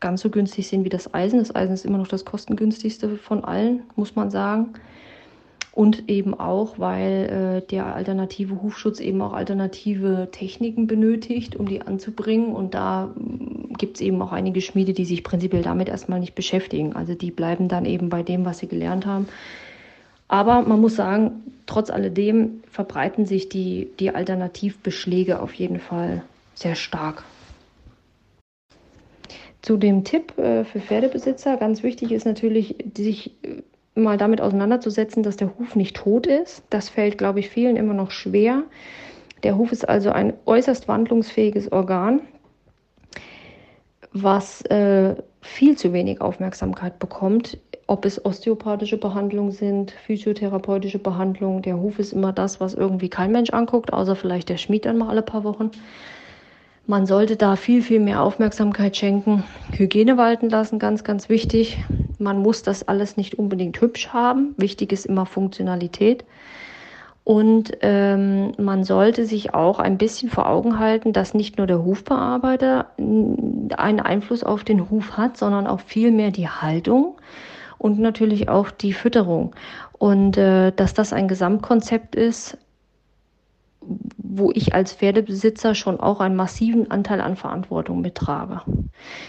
[0.00, 1.38] ganz so günstig sind wie das Eisen.
[1.38, 4.74] Das Eisen ist immer noch das kostengünstigste von allen, muss man sagen.
[5.72, 11.82] Und eben auch, weil äh, der alternative Hufschutz eben auch alternative Techniken benötigt, um die
[11.82, 12.54] anzubringen.
[12.54, 13.14] Und da
[13.78, 16.96] gibt es eben auch einige Schmiede, die sich prinzipiell damit erstmal nicht beschäftigen.
[16.96, 19.28] Also die bleiben dann eben bei dem, was sie gelernt haben.
[20.26, 26.22] Aber man muss sagen, trotz alledem verbreiten sich die, die Alternativbeschläge auf jeden Fall
[26.54, 27.24] sehr stark.
[29.62, 33.62] Zu dem Tipp äh, für Pferdebesitzer, ganz wichtig ist natürlich, sich äh,
[33.94, 36.62] mal damit auseinanderzusetzen, dass der Huf nicht tot ist.
[36.70, 38.62] Das fällt, glaube ich, vielen immer noch schwer.
[39.42, 42.20] Der Huf ist also ein äußerst wandlungsfähiges Organ
[44.12, 51.62] was äh, viel zu wenig Aufmerksamkeit bekommt, ob es osteopathische Behandlungen sind, physiotherapeutische Behandlungen.
[51.62, 54.98] Der Huf ist immer das, was irgendwie kein Mensch anguckt, außer vielleicht der Schmied dann
[54.98, 55.70] mal alle paar Wochen.
[56.90, 59.44] Man sollte da viel, viel mehr Aufmerksamkeit schenken.
[59.70, 61.78] Hygiene walten lassen, ganz, ganz wichtig.
[62.18, 64.56] Man muss das alles nicht unbedingt hübsch haben.
[64.56, 66.24] Wichtig ist immer Funktionalität.
[67.22, 71.84] Und ähm, man sollte sich auch ein bisschen vor Augen halten, dass nicht nur der
[71.84, 77.14] Hufbearbeiter einen Einfluss auf den Huf hat, sondern auch vielmehr die Haltung
[77.78, 79.54] und natürlich auch die Fütterung.
[79.92, 82.58] Und äh, dass das ein Gesamtkonzept ist,
[83.82, 88.60] wo ich als Pferdebesitzer schon auch einen massiven Anteil an Verantwortung mittrage.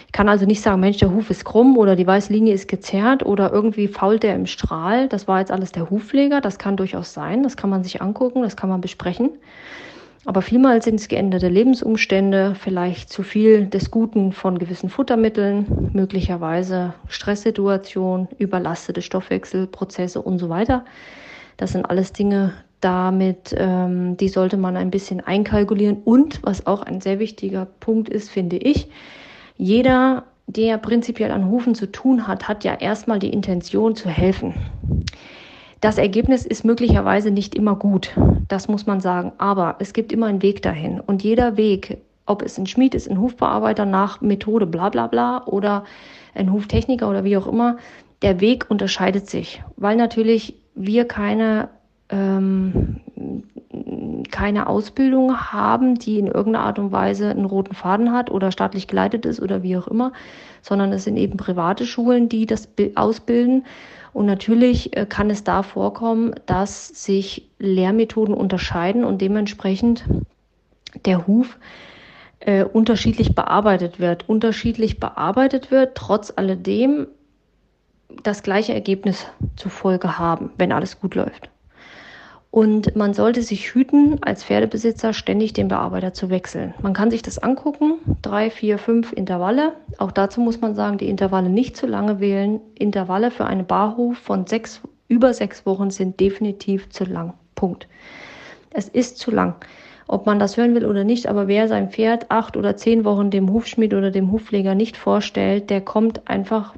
[0.06, 2.68] Ich kann also nicht sagen, Mensch, der Huf ist krumm oder die weiße Linie ist
[2.68, 5.08] gezerrt oder irgendwie fault der im Strahl.
[5.08, 6.40] Das war jetzt alles der Hufpfleger.
[6.40, 7.42] Das kann durchaus sein.
[7.42, 9.30] Das kann man sich angucken, das kann man besprechen.
[10.24, 16.94] Aber vielmals sind es geänderte Lebensumstände, vielleicht zu viel des Guten von gewissen Futtermitteln, möglicherweise
[17.08, 20.84] Stresssituation, überlastete Stoffwechselprozesse und so weiter.
[21.56, 26.02] Das sind alles Dinge, damit, ähm, die sollte man ein bisschen einkalkulieren.
[26.04, 28.88] Und was auch ein sehr wichtiger Punkt ist, finde ich,
[29.56, 34.54] jeder, der prinzipiell an Hufen zu tun hat, hat ja erstmal die Intention zu helfen.
[35.80, 38.10] Das Ergebnis ist möglicherweise nicht immer gut,
[38.48, 41.00] das muss man sagen, aber es gibt immer einen Weg dahin.
[41.00, 45.44] Und jeder Weg, ob es ein Schmied ist, ein Hufbearbeiter nach Methode bla bla bla
[45.46, 45.84] oder
[46.34, 47.78] ein Huftechniker oder wie auch immer,
[48.22, 51.68] der Weg unterscheidet sich, weil natürlich wir keine
[52.12, 53.00] ähm,
[54.30, 58.86] keine Ausbildung haben, die in irgendeiner Art und Weise einen roten Faden hat oder staatlich
[58.86, 60.12] geleitet ist oder wie auch immer,
[60.60, 63.64] sondern es sind eben private Schulen, die das ausbilden.
[64.12, 70.04] Und natürlich äh, kann es da vorkommen, dass sich Lehrmethoden unterscheiden und dementsprechend
[71.06, 71.58] der Huf
[72.40, 74.28] äh, unterschiedlich bearbeitet wird.
[74.28, 77.06] Unterschiedlich bearbeitet wird, trotz alledem
[78.22, 81.51] das gleiche Ergebnis zur Folge haben, wenn alles gut läuft.
[82.52, 86.74] Und man sollte sich hüten, als Pferdebesitzer ständig den Bearbeiter zu wechseln.
[86.82, 89.72] Man kann sich das angucken, drei, vier, fünf Intervalle.
[89.96, 92.60] Auch dazu muss man sagen, die Intervalle nicht zu lange wählen.
[92.74, 97.32] Intervalle für einen Barhof von sechs, über sechs Wochen sind definitiv zu lang.
[97.54, 97.88] Punkt.
[98.68, 99.54] Es ist zu lang.
[100.06, 103.30] Ob man das hören will oder nicht, aber wer sein Pferd acht oder zehn Wochen
[103.30, 106.74] dem Hufschmied oder dem Hufpfleger nicht vorstellt, der kommt einfach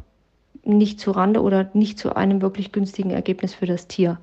[0.62, 4.18] nicht zu Rande oder nicht zu einem wirklich günstigen Ergebnis für das Tier.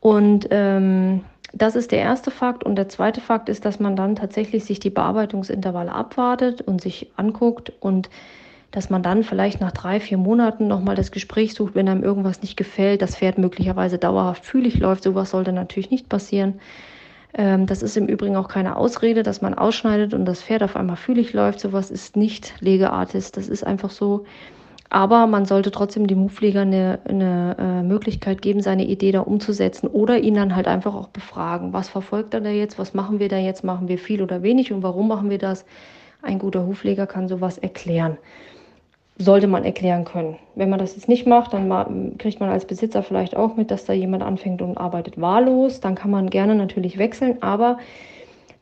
[0.00, 2.64] Und ähm, das ist der erste Fakt.
[2.64, 7.10] Und der zweite Fakt ist, dass man dann tatsächlich sich die Bearbeitungsintervalle abwartet und sich
[7.16, 8.10] anguckt und
[8.72, 12.42] dass man dann vielleicht nach drei, vier Monaten nochmal das Gespräch sucht, wenn einem irgendwas
[12.42, 15.04] nicht gefällt, das Pferd möglicherweise dauerhaft fühlig läuft.
[15.04, 16.60] Sowas sollte natürlich nicht passieren.
[17.32, 20.76] Ähm, das ist im Übrigen auch keine Ausrede, dass man ausschneidet und das Pferd auf
[20.76, 21.60] einmal fühlig läuft.
[21.60, 23.32] Sowas ist nicht Legeartis.
[23.32, 24.26] Das ist einfach so,
[24.90, 29.88] aber man sollte trotzdem dem Hufpfleger eine, eine äh, Möglichkeit geben, seine Idee da umzusetzen
[29.88, 31.72] oder ihn dann halt einfach auch befragen.
[31.72, 32.78] Was verfolgt er da jetzt?
[32.78, 33.64] Was machen wir da jetzt?
[33.64, 34.72] Machen wir viel oder wenig?
[34.72, 35.64] Und warum machen wir das?
[36.22, 38.16] Ein guter Hufpfleger kann sowas erklären.
[39.18, 40.36] Sollte man erklären können.
[40.54, 43.86] Wenn man das jetzt nicht macht, dann kriegt man als Besitzer vielleicht auch mit, dass
[43.86, 45.80] da jemand anfängt und arbeitet wahllos.
[45.80, 47.78] Dann kann man gerne natürlich wechseln, aber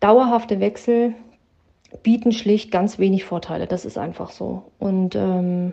[0.00, 1.14] dauerhafte Wechsel
[2.02, 3.66] bieten schlicht ganz wenig Vorteile.
[3.66, 4.64] Das ist einfach so.
[4.78, 5.72] Und ähm,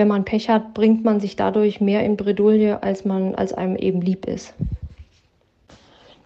[0.00, 3.76] wenn man Pech hat, bringt man sich dadurch mehr in Bredouille, als man als einem
[3.76, 4.54] eben lieb ist.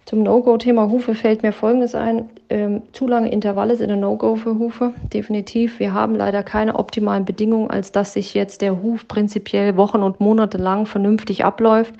[0.05, 2.29] Zum No-Go-Thema Hufe fällt mir Folgendes ein.
[2.49, 5.77] Ähm, zu lange Intervalle sind ein No-Go für Hufe, definitiv.
[5.79, 10.21] Wir haben leider keine optimalen Bedingungen, als dass sich jetzt der Huf prinzipiell Wochen und
[10.21, 11.93] Monate lang vernünftig abläuft.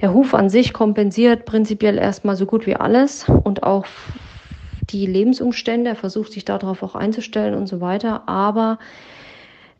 [0.00, 3.86] Der Huf an sich kompensiert prinzipiell erstmal so gut wie alles und auch
[4.90, 5.90] die Lebensumstände.
[5.90, 8.28] Er versucht sich darauf auch einzustellen und so weiter.
[8.28, 8.78] Aber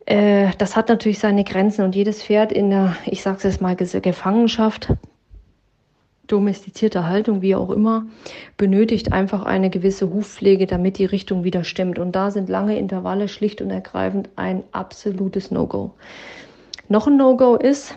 [0.05, 3.75] äh, das hat natürlich seine Grenzen und jedes Pferd in der, ich sag's jetzt mal,
[3.75, 4.93] Gefangenschaft,
[6.27, 8.05] domestizierte Haltung, wie auch immer,
[8.57, 11.99] benötigt einfach eine gewisse Hufpflege, damit die Richtung wieder stimmt.
[11.99, 15.91] Und da sind lange Intervalle schlicht und ergreifend ein absolutes No-Go.
[16.87, 17.95] Noch ein No-Go ist,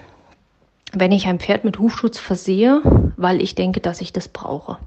[0.93, 2.81] wenn ich ein Pferd mit Hufschutz versehe,
[3.17, 4.79] weil ich denke, dass ich das brauche.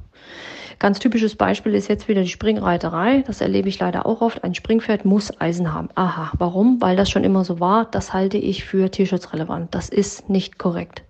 [0.81, 3.23] Ganz typisches Beispiel ist jetzt wieder die Springreiterei.
[3.27, 4.43] Das erlebe ich leider auch oft.
[4.43, 5.89] Ein Springpferd muss Eisen haben.
[5.93, 6.81] Aha, warum?
[6.81, 7.85] Weil das schon immer so war.
[7.85, 9.75] Das halte ich für tierschutzrelevant.
[9.75, 11.03] Das ist nicht korrekt.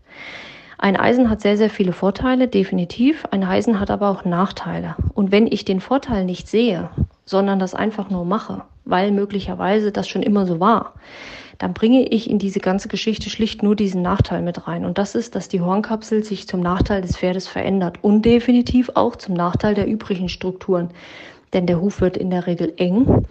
[0.78, 3.24] Ein Eisen hat sehr, sehr viele Vorteile, definitiv.
[3.32, 4.98] Ein Eisen hat aber auch Nachteile.
[5.14, 6.90] Und wenn ich den Vorteil nicht sehe,
[7.24, 10.96] sondern das einfach nur mache, weil möglicherweise das schon immer so war,
[11.58, 14.86] dann bringe ich in diese ganze Geschichte schlicht nur diesen Nachteil mit rein.
[14.86, 19.16] Und das ist, dass die Hornkapsel sich zum Nachteil des Pferdes verändert und definitiv auch
[19.16, 20.90] zum Nachteil der übrigen Strukturen.
[21.54, 23.26] Denn der Huf wird in der Regel eng.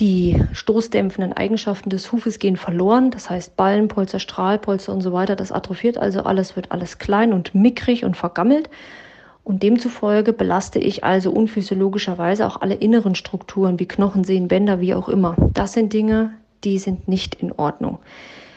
[0.00, 3.10] Die stoßdämpfenden Eigenschaften des Hufes gehen verloren.
[3.10, 5.36] Das heißt Ballenpolster, Strahlpolster und so weiter.
[5.36, 8.68] Das atrophiert also alles, wird alles klein und mickrig und vergammelt.
[9.44, 14.94] Und demzufolge belaste ich also unphysiologischerweise auch alle inneren Strukturen wie Knochen, Sehnen, Bänder, wie
[14.94, 15.36] auch immer.
[15.52, 16.32] Das sind Dinge,
[16.64, 17.98] die sind nicht in Ordnung.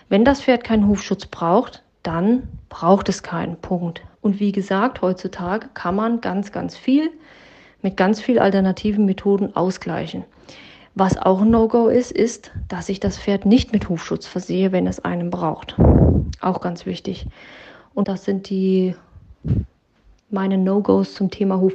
[0.09, 4.01] Wenn das Pferd keinen Hufschutz braucht, dann braucht es keinen Punkt.
[4.21, 7.09] Und wie gesagt, heutzutage kann man ganz, ganz viel
[7.81, 10.23] mit ganz viel alternativen Methoden ausgleichen.
[10.95, 14.87] Was auch ein No-Go ist, ist, dass ich das Pferd nicht mit Hufschutz versehe, wenn
[14.87, 15.75] es einen braucht.
[16.41, 17.27] Auch ganz wichtig.
[17.93, 18.95] Und das sind die
[20.29, 21.73] meine No-Gos zum Thema Huf.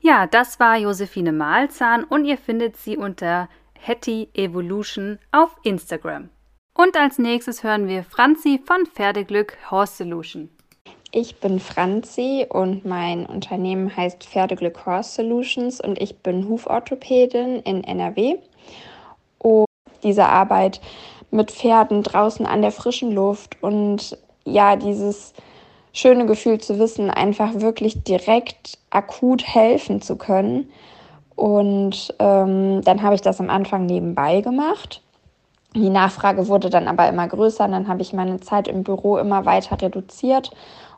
[0.00, 3.48] Ja, das war Josephine Mahlzahn und ihr findet sie unter
[3.84, 6.28] Hetty Evolution auf Instagram.
[6.78, 10.50] Und als nächstes hören wir Franzi von Pferdeglück Horse Solution.
[11.10, 17.82] Ich bin Franzi und mein Unternehmen heißt Pferdeglück Horse Solutions und ich bin Huforthopädin in
[17.82, 18.36] NRW.
[19.38, 19.66] Und
[20.04, 20.80] diese Arbeit
[21.32, 25.34] mit Pferden draußen an der frischen Luft und ja, dieses
[25.92, 30.70] schöne Gefühl zu wissen, einfach wirklich direkt akut helfen zu können.
[31.36, 35.02] Und ähm, dann habe ich das am Anfang nebenbei gemacht.
[35.74, 39.16] Die Nachfrage wurde dann aber immer größer und dann habe ich meine Zeit im Büro
[39.16, 40.50] immer weiter reduziert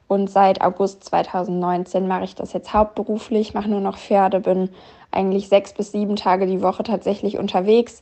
[0.08, 4.70] und seit August 2019 mache ich das jetzt hauptberuflich, mache nur noch Pferde, bin
[5.10, 8.00] eigentlich sechs bis sieben Tage die Woche tatsächlich unterwegs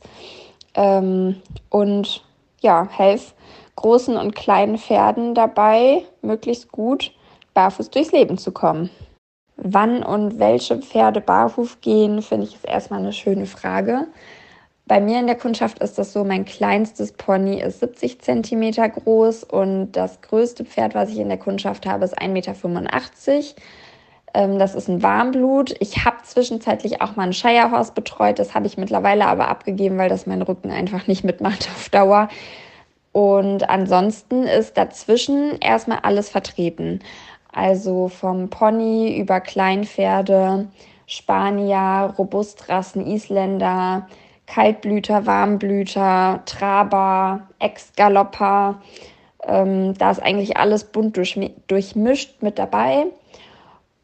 [0.73, 2.23] ähm, und
[2.61, 3.33] ja, helfe
[3.75, 7.11] großen und kleinen Pferden dabei, möglichst gut
[7.53, 8.89] barfuß durchs Leben zu kommen.
[9.55, 14.07] Wann und welche Pferde barfuß gehen, finde ich ist erstmal eine schöne Frage.
[14.85, 19.45] Bei mir in der Kundschaft ist das so, mein kleinstes Pony ist 70 cm groß
[19.45, 23.61] und das größte Pferd, was ich in der Kundschaft habe, ist 1,85 Meter.
[24.33, 25.75] Ähm, das ist ein Warmblut.
[25.79, 28.39] Ich habe zwischenzeitlich auch mal einen Shirehorse betreut.
[28.39, 32.27] Das habe ich mittlerweile aber abgegeben, weil das mein Rücken einfach nicht mitmacht auf Dauer.
[33.11, 36.99] Und ansonsten ist dazwischen erstmal alles vertreten.
[37.53, 40.67] Also vom Pony über Kleinpferde,
[41.05, 44.07] Spanier, Robustrassen, Isländer,
[44.47, 48.81] Kaltblüter, Warmblüter, Traber, Ex-Galopper.
[49.45, 53.05] Ähm, da ist eigentlich alles bunt durchmischt mit dabei.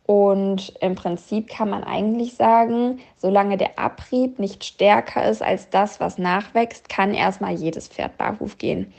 [0.05, 5.99] Und im Prinzip kann man eigentlich sagen, solange der Abrieb nicht stärker ist als das,
[5.99, 8.91] was nachwächst, kann erstmal jedes Pferd barhuf gehen.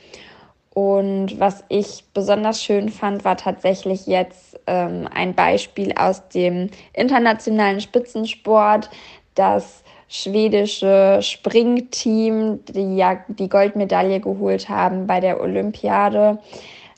[0.72, 7.80] Und was ich besonders schön fand, war tatsächlich jetzt ähm, ein Beispiel aus dem internationalen
[7.80, 8.88] Spitzensport,
[9.34, 16.38] dass schwedische Springteam, die ja die Goldmedaille geholt haben bei der Olympiade.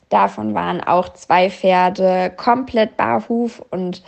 [0.09, 4.03] Davon waren auch zwei Pferde komplett barhuf und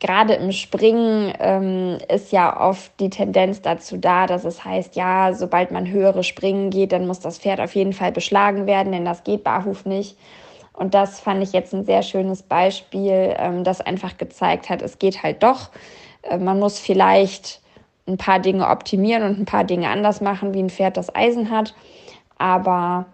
[0.00, 5.34] gerade im Springen ähm, ist ja oft die Tendenz dazu da, dass es heißt, ja,
[5.34, 9.04] sobald man höhere Springen geht, dann muss das Pferd auf jeden Fall beschlagen werden, denn
[9.04, 10.16] das geht barhuf nicht.
[10.72, 14.98] Und das fand ich jetzt ein sehr schönes Beispiel, ähm, das einfach gezeigt hat, es
[14.98, 15.70] geht halt doch.
[16.22, 17.60] Äh, man muss vielleicht
[18.08, 21.50] ein paar Dinge optimieren und ein paar Dinge anders machen, wie ein Pferd das Eisen
[21.50, 21.74] hat.
[22.38, 23.04] Aber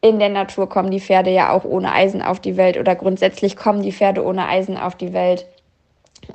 [0.00, 3.56] in der Natur kommen die Pferde ja auch ohne Eisen auf die Welt oder grundsätzlich
[3.56, 5.46] kommen die Pferde ohne Eisen auf die Welt.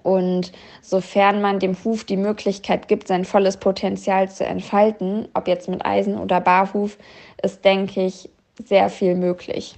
[0.04, 5.68] Und sofern man dem Huf die Möglichkeit gibt, sein volles Potenzial zu entfalten, ob jetzt
[5.70, 6.98] mit Eisen oder Barhuf,
[7.42, 8.30] ist, denke ich,
[8.64, 9.76] sehr viel möglich.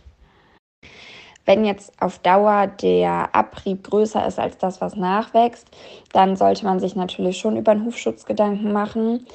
[1.46, 5.68] Wenn jetzt auf Dauer der Abrieb größer ist als das, was nachwächst,
[6.14, 9.26] dann sollte man sich natürlich schon über den Hufschutz Gedanken machen.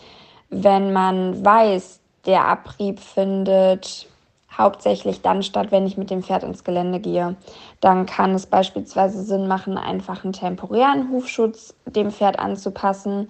[0.48, 4.08] Wenn man weiß, der Abrieb findet
[4.56, 7.36] hauptsächlich dann statt, wenn ich mit dem Pferd ins Gelände gehe.
[7.80, 13.28] Dann kann es beispielsweise Sinn machen, einfach einen temporären Hufschutz dem Pferd anzupassen,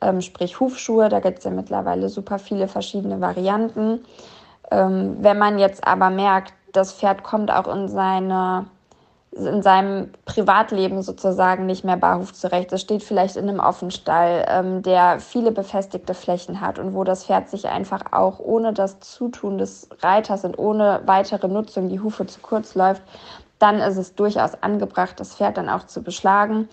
[0.00, 1.08] ähm, sprich Hufschuhe.
[1.08, 4.00] Da gibt es ja mittlerweile super viele verschiedene Varianten.
[4.70, 8.66] Ähm, wenn man jetzt aber merkt, das Pferd kommt auch in seine
[9.38, 12.72] in seinem Privatleben sozusagen nicht mehr barhuf zurecht.
[12.72, 17.24] Es steht vielleicht in einem Offenstall, ähm, der viele befestigte Flächen hat und wo das
[17.24, 22.26] Pferd sich einfach auch ohne das Zutun des Reiters und ohne weitere Nutzung die Hufe
[22.26, 23.02] zu kurz läuft,
[23.58, 26.68] dann ist es durchaus angebracht, das Pferd dann auch zu beschlagen.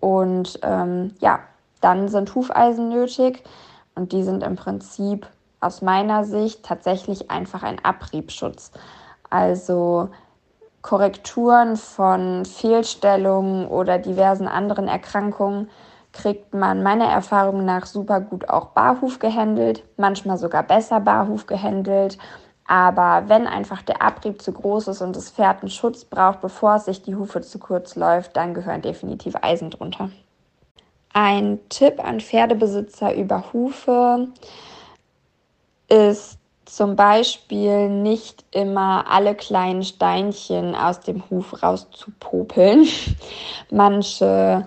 [0.00, 1.40] Und ähm, ja,
[1.80, 3.42] dann sind Hufeisen nötig
[3.94, 5.26] und die sind im Prinzip
[5.60, 8.72] aus meiner Sicht tatsächlich einfach ein Abriebschutz.
[9.30, 10.10] Also
[10.84, 15.70] Korrekturen von Fehlstellungen oder diversen anderen Erkrankungen
[16.12, 22.18] kriegt man meiner Erfahrung nach super gut auch barhuf gehandelt, manchmal sogar besser barhuf gehandelt.
[22.66, 26.74] Aber wenn einfach der Abrieb zu groß ist und das Pferd einen Schutz braucht, bevor
[26.74, 30.10] es sich die Hufe zu kurz läuft, dann gehören definitiv Eisen drunter.
[31.14, 34.28] Ein Tipp an Pferdebesitzer über Hufe
[35.88, 42.86] ist zum Beispiel nicht immer alle kleinen Steinchen aus dem Huf rauszupopeln.
[43.70, 44.66] Manche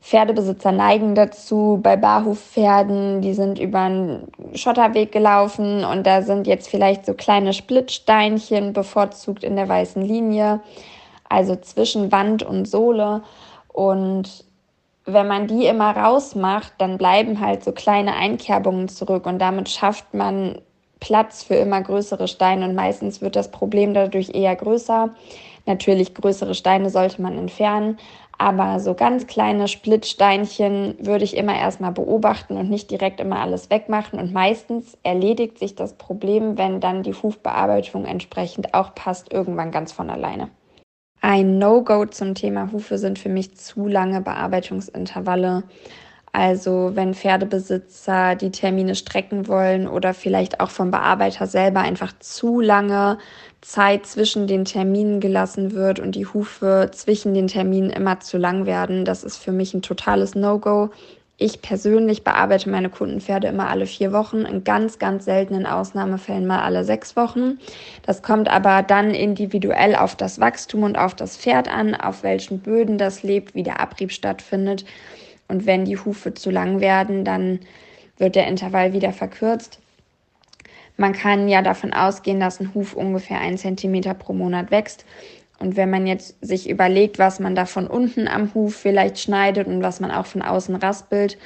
[0.00, 6.68] Pferdebesitzer neigen dazu, bei Barhufpferden, die sind über einen Schotterweg gelaufen und da sind jetzt
[6.68, 10.60] vielleicht so kleine Splittsteinchen bevorzugt in der weißen Linie,
[11.28, 13.22] also zwischen Wand und Sohle.
[13.68, 14.44] Und
[15.04, 20.14] wenn man die immer rausmacht, dann bleiben halt so kleine Einkerbungen zurück und damit schafft
[20.14, 20.60] man
[21.00, 25.10] Platz für immer größere Steine und meistens wird das Problem dadurch eher größer.
[25.66, 27.98] Natürlich größere Steine sollte man entfernen,
[28.38, 33.68] aber so ganz kleine Splittsteinchen würde ich immer erstmal beobachten und nicht direkt immer alles
[33.68, 34.18] wegmachen.
[34.18, 39.92] Und meistens erledigt sich das Problem, wenn dann die Hufbearbeitung entsprechend auch passt, irgendwann ganz
[39.92, 40.48] von alleine.
[41.20, 45.64] Ein No-Go zum Thema Hufe sind für mich zu lange Bearbeitungsintervalle.
[46.32, 52.60] Also wenn Pferdebesitzer die Termine strecken wollen oder vielleicht auch vom Bearbeiter selber einfach zu
[52.60, 53.18] lange
[53.62, 58.64] Zeit zwischen den Terminen gelassen wird und die Hufe zwischen den Terminen immer zu lang
[58.64, 60.90] werden, das ist für mich ein totales No-Go.
[61.36, 66.60] Ich persönlich bearbeite meine Kundenpferde immer alle vier Wochen, in ganz, ganz seltenen Ausnahmefällen mal
[66.60, 67.58] alle sechs Wochen.
[68.04, 72.60] Das kommt aber dann individuell auf das Wachstum und auf das Pferd an, auf welchen
[72.60, 74.84] Böden das lebt, wie der Abrieb stattfindet.
[75.50, 77.60] Und wenn die Hufe zu lang werden, dann
[78.16, 79.80] wird der Intervall wieder verkürzt.
[80.96, 85.04] Man kann ja davon ausgehen, dass ein Huf ungefähr ein Zentimeter pro Monat wächst.
[85.58, 89.66] Und wenn man jetzt sich überlegt, was man da von unten am Huf vielleicht schneidet
[89.66, 91.36] und was man auch von außen raspelt,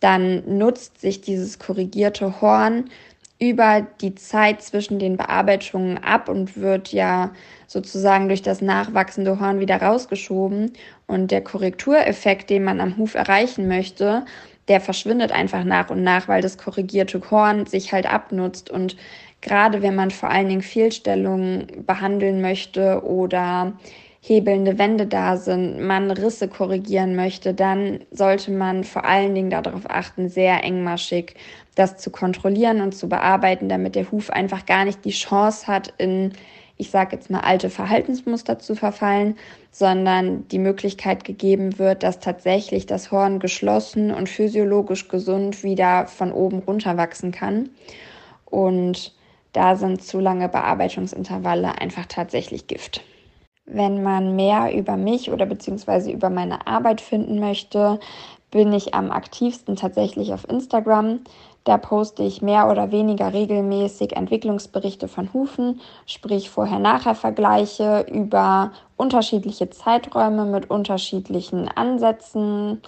[0.00, 2.90] dann nutzt sich dieses korrigierte Horn
[3.38, 7.32] über die Zeit zwischen den Bearbeitungen ab und wird ja
[7.66, 10.72] sozusagen durch das nachwachsende Horn wieder rausgeschoben.
[11.06, 14.24] Und der Korrektureffekt, den man am Huf erreichen möchte,
[14.68, 18.70] der verschwindet einfach nach und nach, weil das korrigierte Horn sich halt abnutzt.
[18.70, 18.96] Und
[19.40, 23.74] gerade wenn man vor allen Dingen Fehlstellungen behandeln möchte oder
[24.20, 29.88] hebelnde Wände da sind, man Risse korrigieren möchte, dann sollte man vor allen Dingen darauf
[29.88, 31.34] achten, sehr engmaschig
[31.76, 35.94] das zu kontrollieren und zu bearbeiten, damit der Huf einfach gar nicht die Chance hat,
[35.98, 36.32] in,
[36.78, 39.36] ich sage jetzt mal, alte Verhaltensmuster zu verfallen,
[39.70, 46.32] sondern die Möglichkeit gegeben wird, dass tatsächlich das Horn geschlossen und physiologisch gesund wieder von
[46.32, 47.70] oben runter wachsen kann.
[48.44, 49.14] Und
[49.52, 53.02] da sind zu lange Bearbeitungsintervalle einfach tatsächlich Gift.
[53.64, 57.98] Wenn man mehr über mich oder beziehungsweise über meine Arbeit finden möchte,
[58.50, 61.20] bin ich am aktivsten tatsächlich auf Instagram.
[61.66, 70.44] Da poste ich mehr oder weniger regelmäßig Entwicklungsberichte von Hufen, sprich Vorher-Nachher-Vergleiche über unterschiedliche Zeiträume
[70.44, 72.82] mit unterschiedlichen Ansätzen,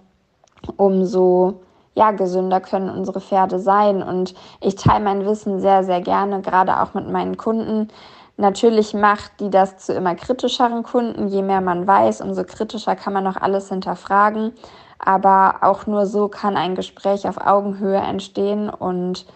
[0.77, 1.61] umso
[1.95, 4.03] ja, gesünder können unsere Pferde sein.
[4.03, 7.89] Und ich teile mein Wissen sehr, sehr gerne, gerade auch mit meinen Kunden.
[8.37, 11.29] Natürlich macht die das zu immer kritischeren Kunden.
[11.29, 14.53] Je mehr man weiß, umso kritischer kann man noch alles hinterfragen.
[14.99, 18.69] Aber auch nur so kann ein Gespräch auf Augenhöhe entstehen.
[18.71, 19.27] Und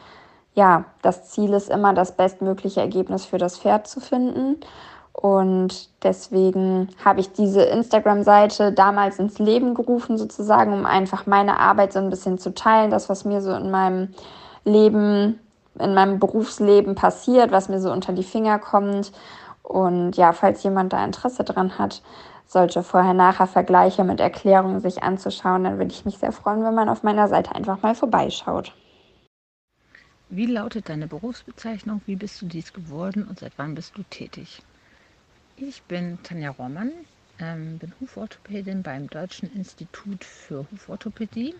[0.54, 4.56] ja, das Ziel ist immer, das bestmögliche Ergebnis für das Pferd zu finden.
[5.20, 11.92] Und deswegen habe ich diese Instagram-Seite damals ins Leben gerufen, sozusagen, um einfach meine Arbeit
[11.92, 14.10] so ein bisschen zu teilen, das, was mir so in meinem
[14.64, 15.40] Leben,
[15.76, 19.10] in meinem Berufsleben passiert, was mir so unter die Finger kommt.
[19.64, 22.00] Und ja, falls jemand da Interesse dran hat,
[22.46, 27.02] solche Vorher-Nachher-Vergleiche mit Erklärungen sich anzuschauen, dann würde ich mich sehr freuen, wenn man auf
[27.02, 28.72] meiner Seite einfach mal vorbeischaut.
[30.28, 32.02] Wie lautet deine Berufsbezeichnung?
[32.06, 34.62] Wie bist du dies geworden und seit wann bist du tätig?
[35.60, 36.92] Ich bin Tanja Rohrmann,
[37.40, 41.52] ähm, bin Huforthopädin beim Deutschen Institut für Huforthopädie,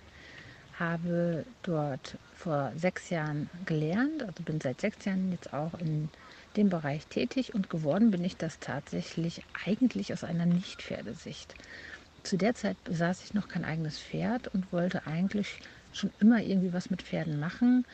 [0.73, 6.11] habe dort vor sechs Jahren gelernt, also bin seit sechs Jahren jetzt auch in
[6.57, 11.57] dem Bereich tätig und geworden bin ich das tatsächlich eigentlich aus einer Nicht-Pferdesicht.
[12.23, 15.61] Zu der Zeit besaß ich noch kein eigenes Pferd und wollte eigentlich
[15.93, 17.85] schon immer irgendwie was mit Pferden machen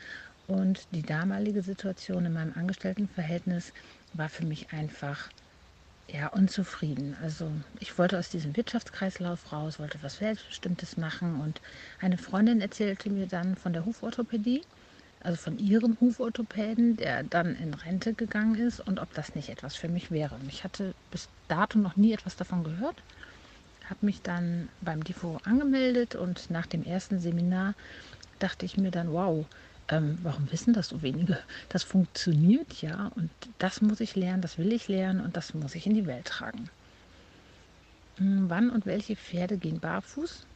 [0.47, 3.73] Und die damalige Situation in meinem Angestelltenverhältnis
[4.13, 5.29] war für mich einfach
[6.07, 7.15] ja, unzufrieden.
[7.21, 11.61] Also ich wollte aus diesem Wirtschaftskreislauf raus, wollte was Selbstbestimmtes machen und
[11.99, 14.61] eine Freundin erzählte mir dann von der Huforthopädie,
[15.21, 19.75] also von ihrem Huforthopäden, der dann in Rente gegangen ist und ob das nicht etwas
[19.75, 20.37] für mich wäre.
[20.47, 23.01] Ich hatte bis dato noch nie etwas davon gehört,
[23.89, 27.73] habe mich dann beim DIFO angemeldet und nach dem ersten Seminar
[28.37, 29.45] dachte ich mir dann, wow,
[29.89, 31.37] ähm, warum wissen das so wenige?
[31.69, 33.29] Das funktioniert ja und
[33.59, 36.25] das muss ich lernen, das will ich lernen und das muss ich in die Welt
[36.25, 36.69] tragen.
[38.17, 40.47] Hm, wann und welche Pferde gehen barfuß?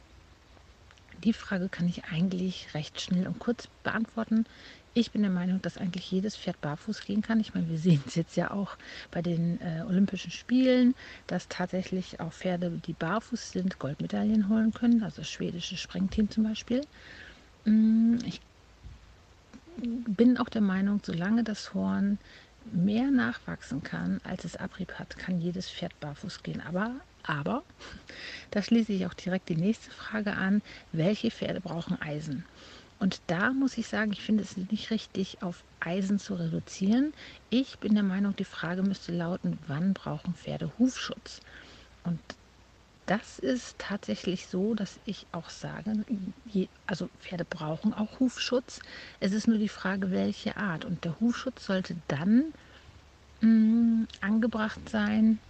[1.22, 4.46] Die Frage kann ich eigentlich recht schnell und kurz beantworten.
[4.94, 7.38] Ich bin der Meinung, dass eigentlich jedes Pferd barfuß gehen kann.
[7.38, 8.76] Ich meine, wir sehen es jetzt ja auch
[9.10, 10.94] bei den äh, Olympischen Spielen,
[11.26, 15.02] dass tatsächlich auch Pferde, die barfuß sind, Goldmedaillen holen können.
[15.02, 16.80] Also das schwedische Sprengteam zum Beispiel.
[17.64, 18.40] Hm, ich
[19.76, 22.18] bin auch der Meinung, solange das Horn
[22.72, 26.60] mehr nachwachsen kann, als es Abrieb hat, kann jedes Pferd barfuß gehen.
[26.60, 27.62] Aber, aber,
[28.50, 30.62] da schließe ich auch direkt die nächste Frage an,
[30.92, 32.44] welche Pferde brauchen Eisen?
[32.98, 37.14] Und da muss ich sagen, ich finde es nicht richtig, auf Eisen zu reduzieren.
[37.48, 41.40] Ich bin der Meinung, die Frage müsste lauten, wann brauchen Pferde Hufschutz?
[42.04, 42.20] Und
[43.10, 46.04] das ist tatsächlich so, dass ich auch sage,
[46.86, 48.78] also Pferde brauchen auch Hufschutz.
[49.18, 50.84] Es ist nur die Frage, welche Art.
[50.84, 52.54] Und der Hufschutz sollte dann
[53.40, 55.40] mh, mm, angebracht sein,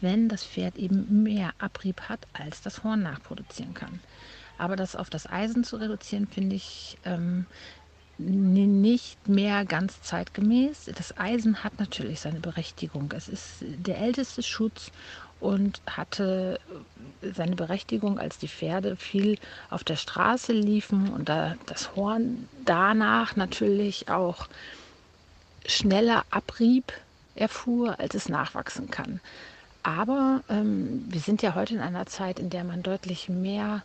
[0.00, 4.00] wenn das Pferd eben mehr Abrieb hat, als das Horn nachproduzieren kann.
[4.58, 7.46] Aber das auf das Eisen zu reduzieren, finde ich ähm,
[8.18, 10.90] nicht mehr ganz zeitgemäß.
[10.96, 13.12] Das Eisen hat natürlich seine Berechtigung.
[13.12, 14.90] Es ist der älteste Schutz
[15.40, 16.60] und hatte
[17.22, 19.38] seine Berechtigung, als die Pferde viel
[19.70, 24.48] auf der Straße liefen und da das Horn danach natürlich auch
[25.66, 26.92] schneller Abrieb
[27.34, 29.20] erfuhr, als es nachwachsen kann.
[29.82, 33.82] Aber ähm, wir sind ja heute in einer Zeit, in der man deutlich mehr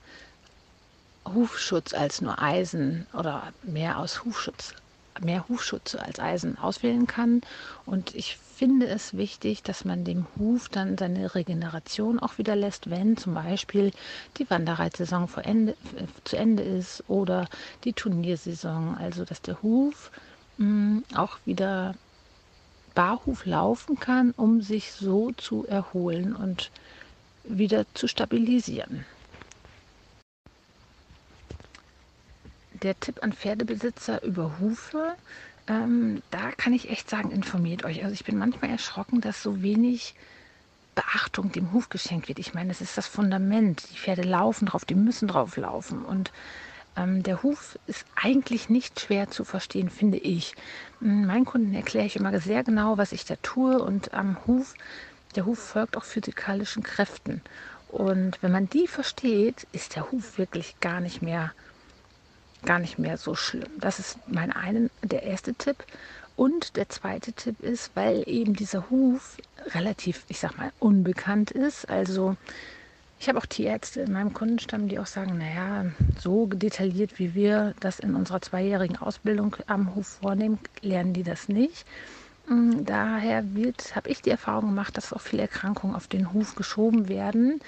[1.26, 4.74] Hufschutz als nur Eisen oder mehr aus Hufschutz
[5.22, 7.42] mehr Hufschutz als Eisen auswählen kann.
[7.86, 12.90] Und ich finde es wichtig, dass man dem Huf dann seine Regeneration auch wieder lässt,
[12.90, 13.94] wenn zum Beispiel
[14.38, 17.48] die Wanderreitsaison Ende, äh, zu Ende ist oder
[17.86, 18.98] die Turniersaison.
[18.98, 20.12] Also dass der Huf
[20.58, 21.96] mh, mm, auch wieder
[22.96, 26.70] Barhuf laufen kann, um sich so zu erholen und
[27.46, 29.06] wieder zu stabilisieren.
[32.84, 35.16] der Tipp an Pferdebesitzer über Hufe,
[35.70, 38.04] ähm, da kann ich echt sagen, informiert euch.
[38.04, 40.16] Also ich bin manchmal erschrocken, dass so wenig
[40.96, 42.40] Beachtung dem Huf geschenkt wird.
[42.40, 43.84] Ich meine, das ist das Fundament.
[43.92, 46.04] Die Pferde laufen drauf, die müssen drauf laufen.
[46.04, 46.32] Und
[46.98, 50.56] ähm, der Huf ist eigentlich nicht schwer zu verstehen, finde ich.
[51.00, 53.80] Hm, meinen Kunden erkläre ich immer sehr genau, was ich da tue.
[53.80, 54.74] Und am Huf,
[55.36, 57.42] der Huf folgt auch physikalischen Kräften.
[57.90, 61.52] Und wenn man die versteht, ist der Huf wirklich gar nicht mehr
[62.66, 63.70] gar nicht mehr so schlimm.
[63.78, 65.78] Das ist mein einen, der erste Tipp.
[66.36, 69.38] Und der zweite Tipp ist, weil eben dieser Huf
[69.76, 71.90] relativ, ich sag mal, unbekannt ist.
[71.90, 72.38] Also
[73.20, 75.88] ich habe auch Tierärzte in meinem Kundenstamm, die auch sagen, naja,
[76.18, 81.50] so detailliert wie wir das in unserer zweijährigen Ausbildung am Huf vornehmen, lernen die das
[81.50, 81.86] nicht.
[82.48, 83.44] Mm, daher
[83.96, 87.60] habe ich die Erfahrung gemacht, dass auch viele Erkrankungen auf den Huf geschoben werden,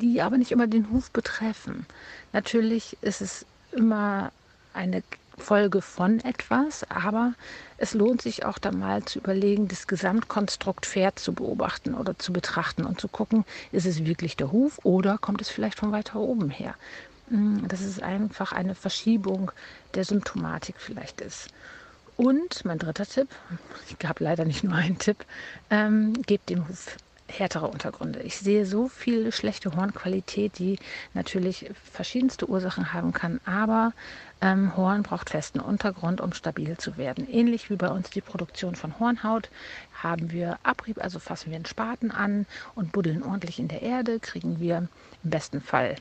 [0.00, 1.86] die aber nicht immer den Huf betreffen.
[2.32, 4.32] Natürlich ist es immer
[4.74, 5.02] eine
[5.38, 7.34] Folge von etwas, aber
[7.78, 12.32] es lohnt sich auch da mal zu überlegen, das Gesamtkonstrukt Pferd zu beobachten oder zu
[12.32, 16.20] betrachten und zu gucken, ist es wirklich der Huf oder kommt es vielleicht von weiter
[16.20, 16.74] oben her.
[17.28, 19.52] Hm, dass es einfach eine Verschiebung
[19.94, 21.48] der Symptomatik vielleicht ist.
[22.16, 23.28] Und mein dritter Tipp,
[23.88, 25.24] ich habe leider nicht nur einen Tipp,
[25.70, 26.96] ähm, gebt dem Huf
[27.30, 28.20] härtere Untergründe.
[28.20, 30.78] Ich sehe so viel schlechte Hornqualität, die
[31.14, 33.92] natürlich verschiedenste Ursachen haben kann, aber
[34.40, 37.28] ähm, Horn braucht festen Untergrund, um stabil zu werden.
[37.30, 39.50] Ähnlich wie bei uns die Produktion von Hornhaut
[40.02, 44.18] haben wir Abrieb, also fassen wir einen Spaten an und buddeln ordentlich in der Erde,
[44.18, 44.88] kriegen wir
[45.22, 45.96] im besten Fall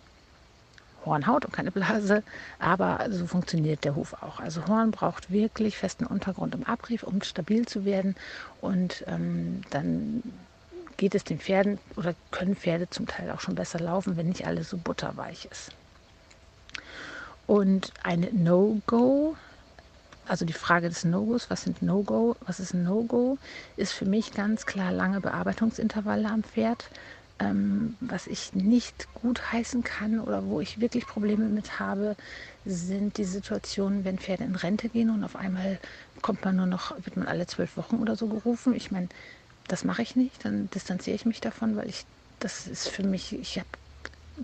[1.05, 2.23] Hornhaut und keine Blase,
[2.59, 4.39] aber so funktioniert der Huf auch.
[4.39, 8.15] Also Horn braucht wirklich festen Untergrund im Abrieb, um stabil zu werden
[8.61, 10.23] und ähm, dann
[10.99, 14.45] geht es den Pferden oder können Pferde zum Teil auch schon besser laufen, wenn nicht
[14.45, 15.71] alles so butterweich ist.
[17.47, 19.35] Und eine No-Go,
[20.27, 23.37] also die Frage des No-Gos, was sind No-Go, was ist ein No-Go,
[23.77, 26.89] ist für mich ganz klar lange Bearbeitungsintervalle am Pferd.
[27.41, 32.17] Ähm, was ich nicht gut heißen kann oder wo ich wirklich Probleme mit habe,
[32.65, 35.79] sind die Situationen, wenn Pferde in Rente gehen und auf einmal
[36.21, 38.75] kommt man nur noch, wird man alle zwölf Wochen oder so gerufen.
[38.75, 39.07] Ich meine,
[39.70, 42.05] das mache ich nicht, dann distanziere ich mich davon, weil ich,
[42.39, 43.67] das ist für mich, ich habe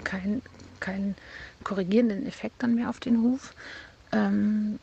[0.03, 0.41] keinen
[0.79, 1.15] kein
[1.63, 3.53] korrigierenden Effekt dann mehr auf den Huf.
[4.11, 4.79] Ähm,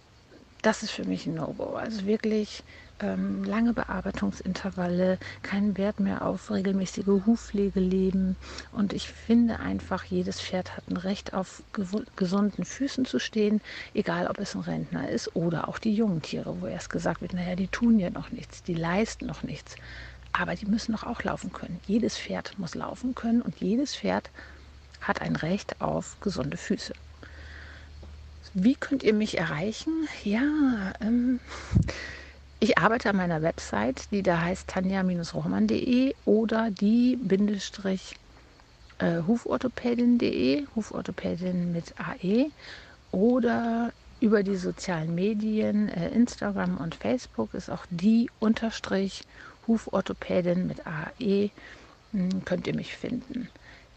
[0.63, 1.75] das ist für mich ein No-Go.
[1.75, 2.63] Also wirklich
[3.01, 8.37] ähm, lange Bearbeitungsintervalle, keinen Wert mehr auf regelmäßige Hufpflege leben.
[8.71, 11.63] Und ich finde einfach, jedes Pferd hat ein Recht auf
[12.17, 13.61] gesunden Füßen zu stehen,
[13.93, 17.35] egal ob es ein Rentner ist oder auch die jungen Tiere, wo erst gesagt wird,
[17.35, 19.75] naja, die tun ja noch nichts, die leisten noch nichts.
[20.33, 21.81] Aber die müssen doch auch laufen können.
[21.87, 24.31] Jedes Pferd muss laufen können und jedes Pferd
[25.01, 26.95] hat ein Recht auf gesunde Füße.
[28.55, 30.09] Wie könnt ihr mich erreichen?
[30.25, 31.41] Ja, ähm,
[32.61, 38.15] ich arbeite an meiner Website, die da heißt tanja-rohmann.de oder die Bindestrich
[38.99, 40.17] äh, Huforthopädin
[41.73, 42.51] mit AE
[43.11, 49.23] oder über die sozialen Medien, äh, Instagram und Facebook ist auch die Unterstrich
[49.67, 51.51] Huforthopädin mit AE,
[52.13, 53.49] hm, könnt ihr mich finden.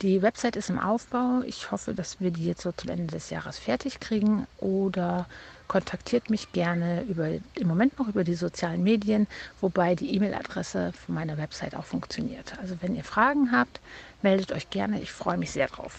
[0.01, 1.41] Die Website ist im Aufbau.
[1.45, 5.26] Ich hoffe, dass wir die jetzt so zum Ende des Jahres fertig kriegen oder
[5.68, 9.26] kontaktiert mich gerne über, im Moment noch über die sozialen Medien,
[9.61, 12.59] wobei die E-Mail-Adresse von meiner Website auch funktioniert.
[12.59, 13.80] Also wenn ihr Fragen habt,
[14.22, 15.01] meldet euch gerne.
[15.01, 15.97] Ich freue mich sehr drauf.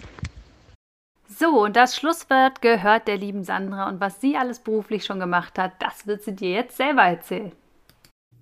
[1.28, 5.58] So, und das Schlusswort gehört der lieben Sandra und was sie alles beruflich schon gemacht
[5.58, 7.52] hat, das wird sie dir jetzt selber erzählen.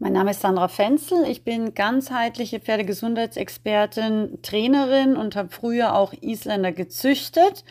[0.01, 1.25] Mein Name ist Sandra Fenzel.
[1.29, 7.65] Ich bin ganzheitliche Pferdegesundheitsexpertin, Trainerin und habe früher auch Isländer gezüchtet.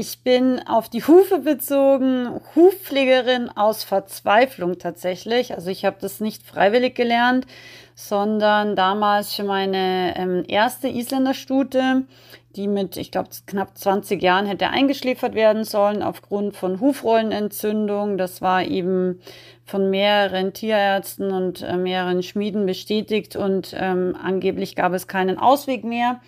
[0.00, 5.54] Ich bin auf die Hufe bezogen, Hufpflegerin aus Verzweiflung tatsächlich.
[5.54, 7.48] Also ich habe das nicht freiwillig gelernt,
[7.96, 12.04] sondern damals für meine ähm, erste Isländerstute,
[12.54, 18.18] die mit, ich glaube, knapp 20 Jahren hätte eingeschläfert werden sollen aufgrund von Hufrollenentzündung.
[18.18, 19.20] Das war eben
[19.64, 25.82] von mehreren Tierärzten und äh, mehreren Schmieden bestätigt und ähm, angeblich gab es keinen Ausweg
[25.82, 26.20] mehr.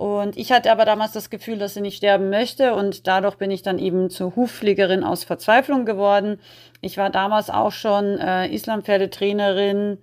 [0.00, 3.50] Und ich hatte aber damals das Gefühl, dass sie nicht sterben möchte und dadurch bin
[3.50, 6.40] ich dann eben zur Hufpflegerin aus Verzweiflung geworden.
[6.80, 9.98] Ich war damals auch schon äh, Islampferdetrainerin,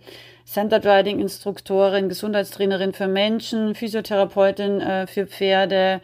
[0.46, 6.02] Center Riding Instruktorin, Gesundheitstrainerin für Menschen, Physiotherapeutin äh, für Pferde,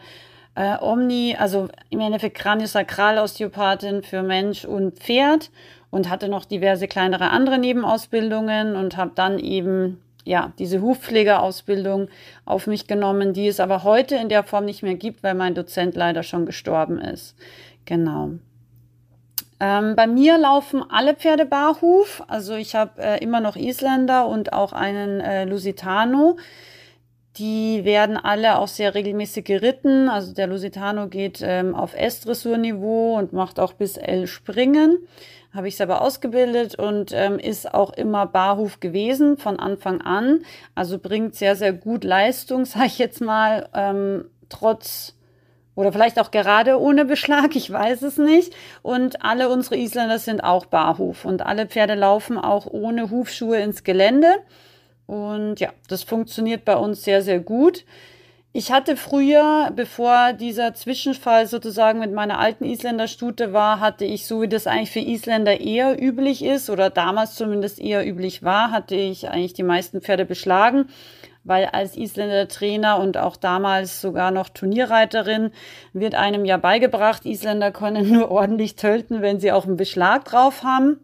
[0.56, 5.52] äh, Omni, also im Endeffekt Kraniosakral-Osteopathin für Mensch und Pferd
[5.92, 12.08] und hatte noch diverse kleinere andere Nebenausbildungen und habe dann eben ja diese Hufpflegeausbildung
[12.44, 15.54] auf mich genommen, die es aber heute in der Form nicht mehr gibt, weil mein
[15.54, 17.36] Dozent leider schon gestorben ist.
[17.84, 18.30] Genau.
[19.60, 22.22] Ähm, bei mir laufen alle Pferde barhuf.
[22.28, 26.36] Also ich habe äh, immer noch Isländer und auch einen äh, Lusitano.
[27.36, 30.08] Die werden alle auch sehr regelmäßig geritten.
[30.08, 34.98] Also der Lusitano geht ähm, auf S-Dressurniveau und macht auch bis L springen
[35.54, 40.40] habe ich selber ausgebildet und ähm, ist auch immer Barhof gewesen von Anfang an.
[40.74, 45.14] Also bringt sehr, sehr gut Leistung, sage ich jetzt mal, ähm, trotz
[45.76, 48.54] oder vielleicht auch gerade ohne Beschlag, ich weiß es nicht.
[48.82, 53.82] Und alle unsere Isländer sind auch Barhof und alle Pferde laufen auch ohne Hufschuhe ins
[53.82, 54.36] Gelände.
[55.06, 57.84] Und ja, das funktioniert bei uns sehr, sehr gut.
[58.56, 64.42] Ich hatte früher, bevor dieser Zwischenfall sozusagen mit meiner alten Isländerstute war, hatte ich, so
[64.42, 68.94] wie das eigentlich für Isländer eher üblich ist oder damals zumindest eher üblich war, hatte
[68.94, 70.86] ich eigentlich die meisten Pferde beschlagen,
[71.42, 75.50] weil als Isländer Trainer und auch damals sogar noch Turnierreiterin
[75.92, 80.62] wird einem ja beigebracht, Isländer können nur ordentlich tölten, wenn sie auch einen Beschlag drauf
[80.62, 81.00] haben.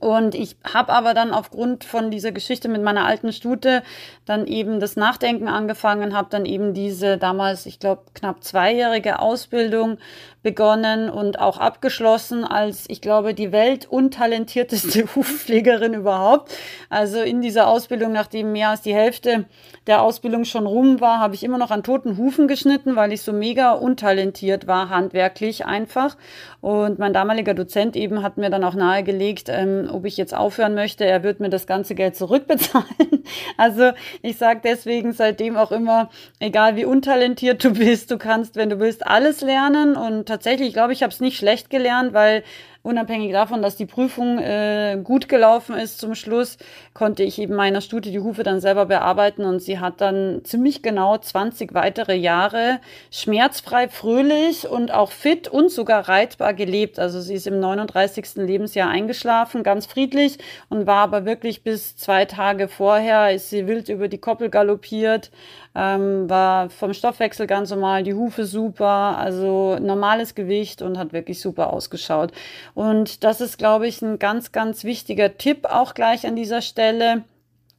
[0.00, 3.82] Und ich habe aber dann aufgrund von dieser Geschichte mit meiner alten Stute
[4.24, 9.98] dann eben das Nachdenken angefangen, habe dann eben diese damals, ich glaube, knapp zweijährige Ausbildung
[10.42, 16.54] begonnen und auch abgeschlossen als, ich glaube, die weltuntalentierteste Hufpflegerin überhaupt.
[16.88, 19.46] Also in dieser Ausbildung, nachdem mehr als die Hälfte
[19.86, 23.22] der Ausbildung schon rum war, habe ich immer noch an toten Hufen geschnitten, weil ich
[23.22, 26.16] so mega untalentiert war, handwerklich einfach.
[26.60, 30.74] Und mein damaliger Dozent eben hat mir dann auch nahegelegt, ähm, ob ich jetzt aufhören
[30.74, 31.04] möchte.
[31.04, 32.86] Er wird mir das ganze Geld zurückbezahlen.
[33.58, 33.90] Also
[34.22, 36.08] ich sage deswegen seitdem auch immer,
[36.38, 40.74] egal wie untalentiert du bist, du kannst, wenn du willst, alles lernen und tatsächlich, ich
[40.74, 42.42] glaube, ich habe es nicht schlecht gelernt, weil
[42.82, 46.56] unabhängig davon, dass die Prüfung äh, gut gelaufen ist zum Schluss,
[46.94, 50.82] konnte ich eben meiner Stute die Hufe dann selber bearbeiten und sie hat dann ziemlich
[50.82, 56.98] genau 20 weitere Jahre schmerzfrei, fröhlich und auch fit und sogar reitbar gelebt.
[56.98, 58.36] Also sie ist im 39.
[58.36, 63.88] Lebensjahr eingeschlafen, ganz friedlich und war aber wirklich bis zwei Tage vorher, ist sie wild
[63.88, 65.30] über die Koppel galoppiert,
[65.78, 71.40] ähm, war vom Stoffwechsel ganz normal, die Hufe super, also normales Gewicht und hat wirklich
[71.40, 72.32] super ausgeschaut.
[72.74, 77.22] Und das ist, glaube ich, ein ganz, ganz wichtiger Tipp auch gleich an dieser Stelle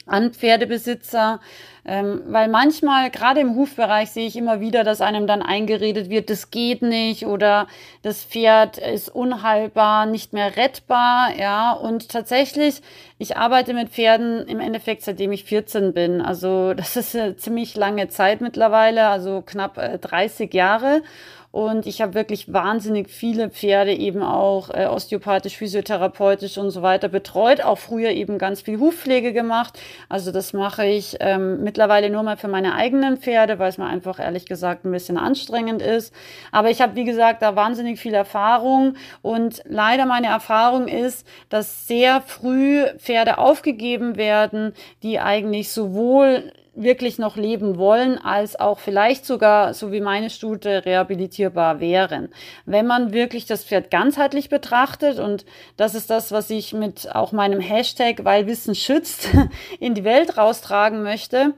[0.10, 1.40] an Pferdebesitzer,
[1.86, 6.30] ähm, weil manchmal, gerade im Hufbereich, sehe ich immer wieder, dass einem dann eingeredet wird,
[6.30, 7.68] das geht nicht oder
[8.04, 11.72] das Pferd ist unheilbar, nicht mehr rettbar, ja.
[11.72, 12.82] Und tatsächlich,
[13.18, 16.22] ich arbeite mit Pferden im Endeffekt seitdem ich 14 bin.
[16.22, 21.02] Also das ist eine ziemlich lange Zeit mittlerweile, also knapp äh, 30 Jahre.
[21.52, 27.10] Und ich habe wirklich wahnsinnig viele Pferde eben auch äh, osteopathisch, physiotherapeutisch und so weiter
[27.10, 27.64] betreut.
[27.64, 29.80] Auch früher eben ganz viel Hufpflege gemacht.
[30.10, 33.88] Also das mache ich ähm, mittlerweile nur mal für meine eigenen Pferde, weil es mir
[33.88, 36.14] einfach ehrlich gesagt ein bisschen anstrengend ist.
[36.52, 38.96] Aber ich habe, wie gesagt, da wahnsinnig viel Erfahrung.
[39.24, 47.18] Und leider meine Erfahrung ist, dass sehr früh Pferde aufgegeben werden, die eigentlich sowohl wirklich
[47.20, 52.30] noch leben wollen, als auch vielleicht sogar, so wie meine Stute, rehabilitierbar wären.
[52.66, 55.46] Wenn man wirklich das Pferd ganzheitlich betrachtet, und
[55.78, 59.30] das ist das, was ich mit auch meinem Hashtag, weil Wissen schützt,
[59.80, 61.54] in die Welt raustragen möchte,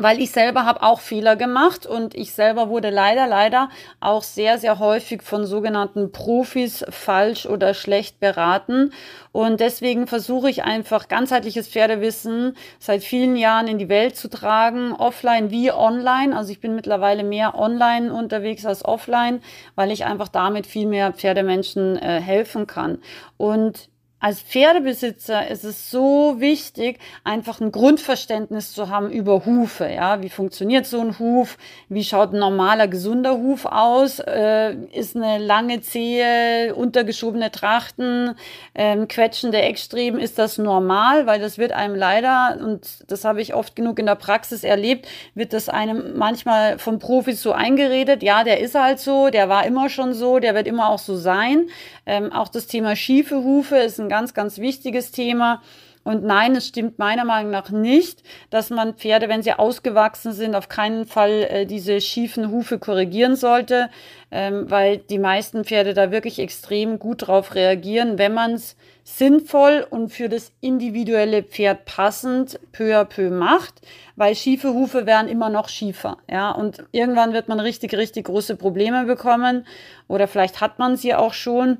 [0.00, 3.68] weil ich selber habe auch Fehler gemacht und ich selber wurde leider, leider
[4.00, 8.92] auch sehr, sehr häufig von sogenannten Profis falsch oder schlecht beraten.
[9.32, 14.92] Und deswegen versuche ich einfach ganzheitliches Pferdewissen seit vielen Jahren in die Welt zu tragen,
[14.92, 16.34] offline wie online.
[16.34, 19.42] Also ich bin mittlerweile mehr online unterwegs als offline,
[19.74, 22.98] weil ich einfach damit viel mehr Pferdemenschen äh, helfen kann.
[23.36, 23.90] Und
[24.20, 29.88] als Pferdebesitzer ist es so wichtig, einfach ein Grundverständnis zu haben über Hufe.
[29.88, 31.56] Ja, wie funktioniert so ein Huf?
[31.88, 34.18] Wie schaut ein normaler, gesunder Huf aus?
[34.18, 38.34] Äh, ist eine lange Zehe, untergeschobene Trachten,
[38.74, 41.24] ähm, quetschende Eckstreben, ist das normal?
[41.26, 45.08] Weil das wird einem leider, und das habe ich oft genug in der Praxis erlebt,
[45.34, 48.22] wird das einem manchmal von Profis so eingeredet.
[48.22, 51.16] Ja, der ist halt so, der war immer schon so, der wird immer auch so
[51.16, 51.68] sein.
[52.10, 55.62] Ähm, auch das Thema schiefe Hufe ist ein ganz, ganz wichtiges Thema.
[56.02, 60.56] Und nein, es stimmt meiner Meinung nach nicht, dass man Pferde, wenn sie ausgewachsen sind,
[60.56, 63.90] auf keinen Fall äh, diese schiefen Hufe korrigieren sollte,
[64.32, 69.86] ähm, weil die meisten Pferde da wirklich extrem gut drauf reagieren, wenn man es sinnvoll
[69.88, 73.74] und für das individuelle Pferd passend peu à peu macht,
[74.16, 78.56] weil schiefe Hufe werden immer noch schiefer, ja, und irgendwann wird man richtig, richtig große
[78.56, 79.64] Probleme bekommen
[80.08, 81.78] oder vielleicht hat man sie auch schon.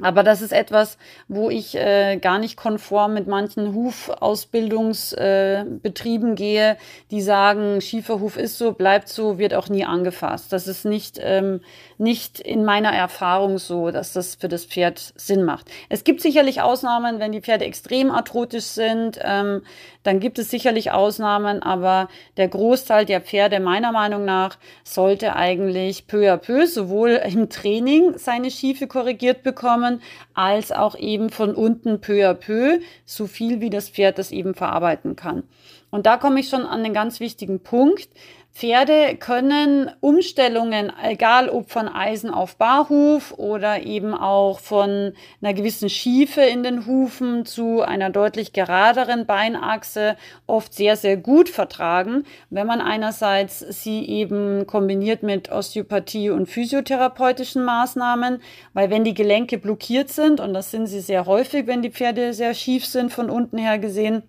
[0.00, 0.96] Aber das ist etwas,
[1.26, 6.76] wo ich äh, gar nicht konform mit manchen Hufausbildungsbetrieben äh, gehe,
[7.10, 10.52] die sagen, Schieferhuf ist so, bleibt so, wird auch nie angefasst.
[10.52, 11.62] Das ist nicht, ähm,
[11.98, 15.68] nicht in meiner Erfahrung so, dass das für das Pferd Sinn macht.
[15.88, 19.62] Es gibt sicherlich Ausnahmen, wenn die Pferde extrem arthrotisch sind, ähm,
[20.08, 26.06] dann gibt es sicherlich Ausnahmen, aber der Großteil der Pferde meiner Meinung nach sollte eigentlich
[26.06, 30.00] peu à peu sowohl im Training seine Schiefe korrigiert bekommen,
[30.32, 34.54] als auch eben von unten peu à peu, so viel wie das Pferd das eben
[34.54, 35.42] verarbeiten kann.
[35.90, 38.08] Und da komme ich schon an den ganz wichtigen Punkt.
[38.58, 45.88] Pferde können Umstellungen, egal ob von Eisen auf Barhuf oder eben auch von einer gewissen
[45.88, 50.16] Schiefe in den Hufen zu einer deutlich geraderen Beinachse,
[50.48, 57.64] oft sehr, sehr gut vertragen, wenn man einerseits sie eben kombiniert mit Osteopathie und physiotherapeutischen
[57.64, 58.42] Maßnahmen,
[58.72, 62.34] weil wenn die Gelenke blockiert sind, und das sind sie sehr häufig, wenn die Pferde
[62.34, 64.24] sehr schief sind von unten her gesehen,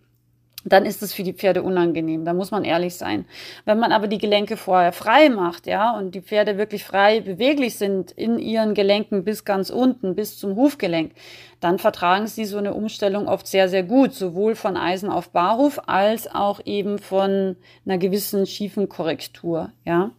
[0.66, 2.26] dann ist es für die Pferde unangenehm.
[2.26, 3.26] Da muss man ehrlich sein.
[3.66, 7.78] Wenn man aber die Gelenke vorher frei macht, ja, und die Pferde wirklich frei beweglich
[7.78, 11.14] sind in ihren Gelenken bis ganz unten, bis zum Hufgelenk,
[11.62, 15.80] dann vertragen sie so eine Umstellung oft sehr, sehr gut, sowohl von Eisen auf Barhuf
[15.88, 17.56] als auch eben von
[17.86, 20.12] einer gewissen schiefen Korrektur, ja.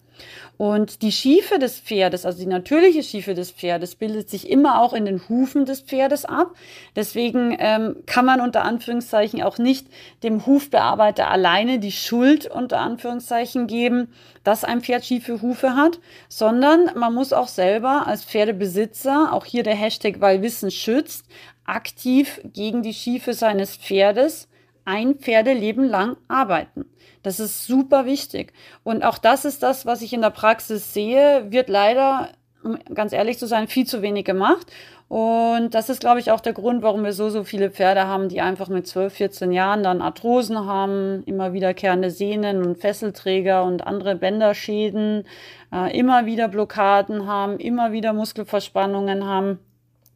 [0.61, 4.93] Und die Schiefe des Pferdes, also die natürliche Schiefe des Pferdes, bildet sich immer auch
[4.93, 6.55] in den Hufen des Pferdes ab.
[6.95, 9.87] Deswegen ähm, kann man unter Anführungszeichen auch nicht
[10.23, 14.13] dem Hufbearbeiter alleine die Schuld unter Anführungszeichen geben,
[14.45, 15.99] dass ein Pferd schiefe Hufe hat,
[16.29, 21.25] sondern man muss auch selber als Pferdebesitzer, auch hier der Hashtag, weil Wissen schützt,
[21.65, 24.47] aktiv gegen die Schiefe seines Pferdes
[24.85, 26.85] ein Pferdeleben lang arbeiten.
[27.23, 28.53] Das ist super wichtig.
[28.83, 32.31] Und auch das ist das, was ich in der Praxis sehe, wird leider
[32.63, 34.67] um ganz ehrlich zu sein, viel zu wenig gemacht.
[35.09, 38.29] Und das ist, glaube ich, auch der Grund, warum wir so, so viele Pferde haben,
[38.29, 43.87] die einfach mit 12, 14 Jahren dann Arthrosen haben, immer wiederkehrende Sehnen und Fesselträger und
[43.87, 45.25] andere Bänderschäden,
[45.73, 49.59] äh, immer wieder Blockaden haben, immer wieder Muskelverspannungen haben,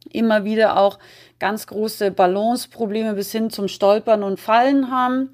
[0.09, 0.97] immer wieder auch
[1.39, 5.31] ganz große Balanceprobleme bis hin zum Stolpern und Fallen haben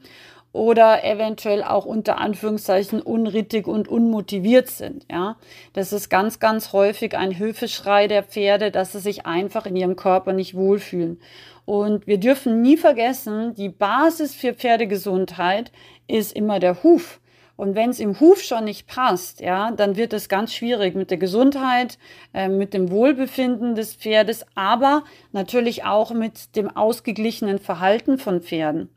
[0.54, 5.06] oder eventuell auch unter Anführungszeichen unrittig und unmotiviert sind.
[5.10, 5.38] Ja,
[5.74, 9.96] das ist ganz, ganz häufig ein Hilfeschrei der Pferde, dass sie sich einfach in ihrem
[9.96, 11.20] Körper nicht wohlfühlen.
[11.66, 15.72] Und wir dürfen nie vergessen, die Basis für Pferdegesundheit
[16.08, 17.22] ist immer der Huf.
[17.56, 21.12] Und wenn es im Huf schon nicht passt, ja, dann wird es ganz schwierig mit
[21.12, 22.00] der Gesundheit,
[22.34, 28.90] äh, mit dem Wohlbefinden des Pferdes, aber natürlich auch mit dem ausgeglichenen Verhalten von Pferden.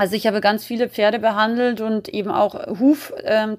[0.00, 3.58] Also ich habe ganz viele Pferde behandelt und eben auch Huf ähm,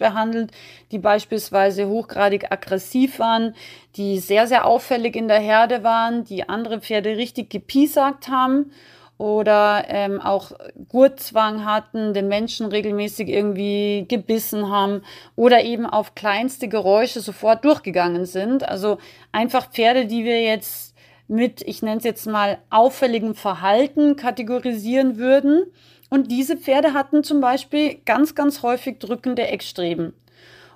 [0.00, 0.50] behandelt,
[0.90, 3.54] die beispielsweise hochgradig aggressiv waren,
[3.94, 8.72] die sehr, sehr auffällig in der Herde waren, die andere Pferde richtig gepiesackt haben
[9.16, 10.50] oder ähm, auch
[10.88, 15.02] Gurtzwang hatten, den Menschen regelmäßig irgendwie gebissen haben
[15.36, 18.68] oder eben auf kleinste Geräusche sofort durchgegangen sind.
[18.68, 18.98] Also
[19.30, 20.89] einfach Pferde, die wir jetzt
[21.30, 25.64] mit, ich nenne es jetzt mal, auffälligem Verhalten kategorisieren würden.
[26.10, 30.12] Und diese Pferde hatten zum Beispiel ganz, ganz häufig drückende Eckstreben.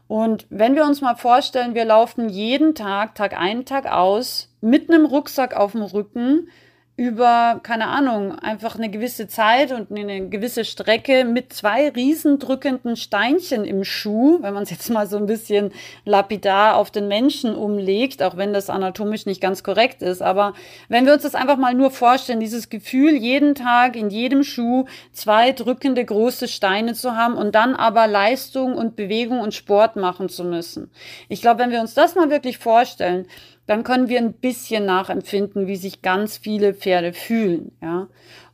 [0.06, 4.88] Und wenn wir uns mal vorstellen, wir laufen jeden Tag, Tag ein, Tag aus, mit
[4.88, 6.48] einem Rucksack auf dem Rücken,
[6.96, 13.64] über, keine Ahnung, einfach eine gewisse Zeit und eine gewisse Strecke mit zwei riesendrückenden Steinchen
[13.64, 15.72] im Schuh, wenn man es jetzt mal so ein bisschen
[16.04, 20.22] lapidar auf den Menschen umlegt, auch wenn das anatomisch nicht ganz korrekt ist.
[20.22, 20.54] Aber
[20.88, 24.84] wenn wir uns das einfach mal nur vorstellen, dieses Gefühl, jeden Tag in jedem Schuh
[25.10, 30.28] zwei drückende große Steine zu haben und dann aber Leistung und Bewegung und Sport machen
[30.28, 30.92] zu müssen.
[31.28, 33.26] Ich glaube, wenn wir uns das mal wirklich vorstellen,
[33.66, 37.72] dann können wir ein bisschen nachempfinden, wie sich ganz viele Pferde fühlen.
[37.80, 38.08] Ja?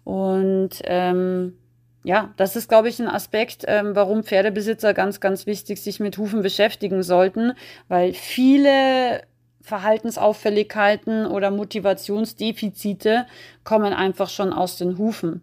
[0.05, 1.57] Und ähm,
[2.03, 6.17] ja, das ist, glaube ich, ein Aspekt, ähm, warum Pferdebesitzer ganz, ganz wichtig sich mit
[6.17, 7.53] Hufen beschäftigen sollten,
[7.89, 9.23] weil viele
[9.61, 13.27] Verhaltensauffälligkeiten oder Motivationsdefizite
[13.65, 15.43] kommen einfach schon aus den Hufen.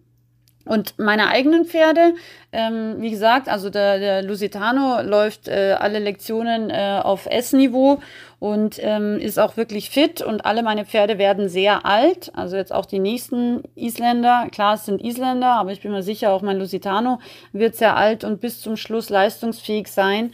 [0.67, 2.13] Und meine eigenen Pferde,
[2.51, 7.99] ähm, wie gesagt, also der, der Lusitano läuft äh, alle Lektionen äh, auf S-Niveau
[8.39, 12.31] und ähm, ist auch wirklich fit und alle meine Pferde werden sehr alt.
[12.35, 14.47] Also jetzt auch die nächsten Isländer.
[14.51, 17.19] Klar, es sind Isländer, aber ich bin mir sicher, auch mein Lusitano
[17.53, 20.33] wird sehr alt und bis zum Schluss leistungsfähig sein.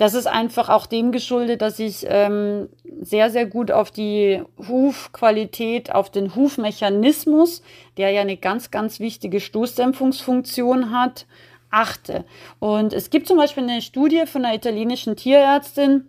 [0.00, 2.70] Das ist einfach auch dem geschuldet, dass ich ähm,
[3.02, 7.62] sehr, sehr gut auf die Hufqualität, auf den Hufmechanismus,
[7.98, 11.26] der ja eine ganz, ganz wichtige Stoßdämpfungsfunktion hat,
[11.70, 12.24] achte.
[12.60, 16.08] Und es gibt zum Beispiel eine Studie von einer italienischen Tierärztin,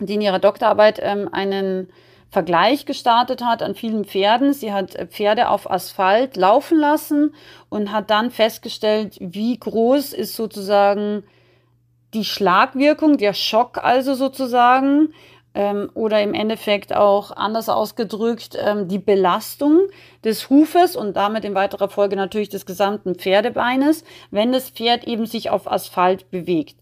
[0.00, 1.88] die in ihrer Doktorarbeit ähm, einen
[2.30, 4.54] Vergleich gestartet hat an vielen Pferden.
[4.54, 7.32] Sie hat Pferde auf Asphalt laufen lassen
[7.68, 11.22] und hat dann festgestellt, wie groß ist sozusagen
[12.14, 15.12] die Schlagwirkung, der Schock also sozusagen,
[15.54, 19.80] ähm, oder im Endeffekt auch anders ausgedrückt ähm, die Belastung
[20.24, 25.26] des Hufes und damit in weiterer Folge natürlich des gesamten Pferdebeines, wenn das Pferd eben
[25.26, 26.76] sich auf Asphalt bewegt.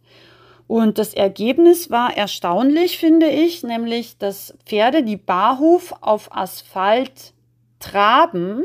[0.66, 7.32] Und das Ergebnis war erstaunlich, finde ich, nämlich, dass Pferde, die Barhuf auf Asphalt
[7.80, 8.64] traben,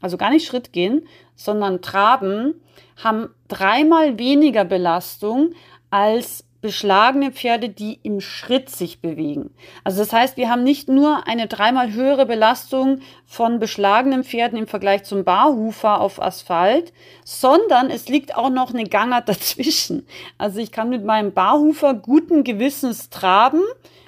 [0.00, 2.60] also gar nicht Schritt gehen, sondern traben,
[3.02, 5.52] haben dreimal weniger Belastung
[5.96, 9.54] als beschlagene Pferde, die im Schritt sich bewegen.
[9.82, 14.66] Also das heißt, wir haben nicht nur eine dreimal höhere Belastung von beschlagenen Pferden im
[14.66, 16.92] Vergleich zum Barhufer auf Asphalt,
[17.24, 20.06] sondern es liegt auch noch eine Gangart dazwischen.
[20.36, 23.62] Also ich kann mit meinem Barhufer guten Gewissens traben,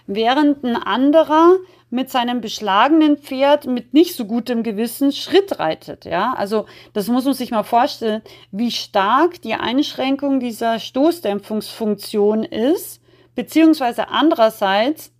[0.06, 1.56] während ein anderer
[1.90, 6.04] mit seinem beschlagenen Pferd mit nicht so gutem Gewissen Schritt reitet.
[6.04, 13.00] Ja, also das muss man sich mal vorstellen, wie stark die Einschränkung dieser Stoßdämpfungsfunktion ist,
[13.34, 15.12] beziehungsweise andererseits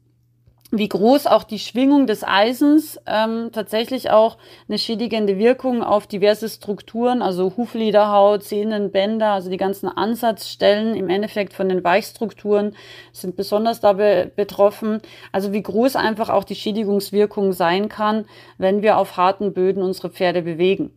[0.71, 4.37] wie groß auch die Schwingung des Eisens ähm, tatsächlich auch
[4.69, 11.09] eine schädigende Wirkung auf diverse Strukturen, also Huflederhaut, Sehnen, Bänder, also die ganzen Ansatzstellen im
[11.09, 12.77] Endeffekt von den Weichstrukturen
[13.13, 15.01] sind besonders dabei betroffen.
[15.33, 18.27] Also wie groß einfach auch die Schädigungswirkung sein kann,
[18.59, 20.93] wenn wir auf harten Böden unsere Pferde bewegen.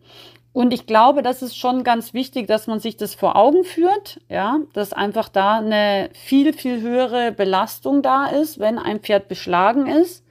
[0.54, 4.20] Und ich glaube, das ist schon ganz wichtig, dass man sich das vor Augen führt,
[4.28, 9.88] ja, dass einfach da eine viel, viel höhere Belastung da ist, wenn ein Pferd beschlagen
[9.88, 10.26] ist.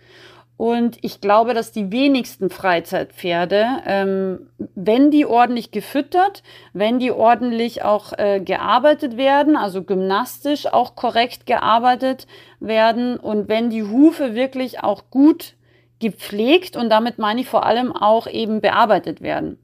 [0.58, 6.42] Und ich glaube, dass die wenigsten Freizeitpferde, ähm, wenn die ordentlich gefüttert,
[6.74, 12.26] wenn die ordentlich auch äh, gearbeitet werden, also gymnastisch auch korrekt gearbeitet
[12.58, 15.54] werden und wenn die Hufe wirklich auch gut
[15.98, 19.58] gepflegt und damit meine ich vor allem auch eben bearbeitet werden.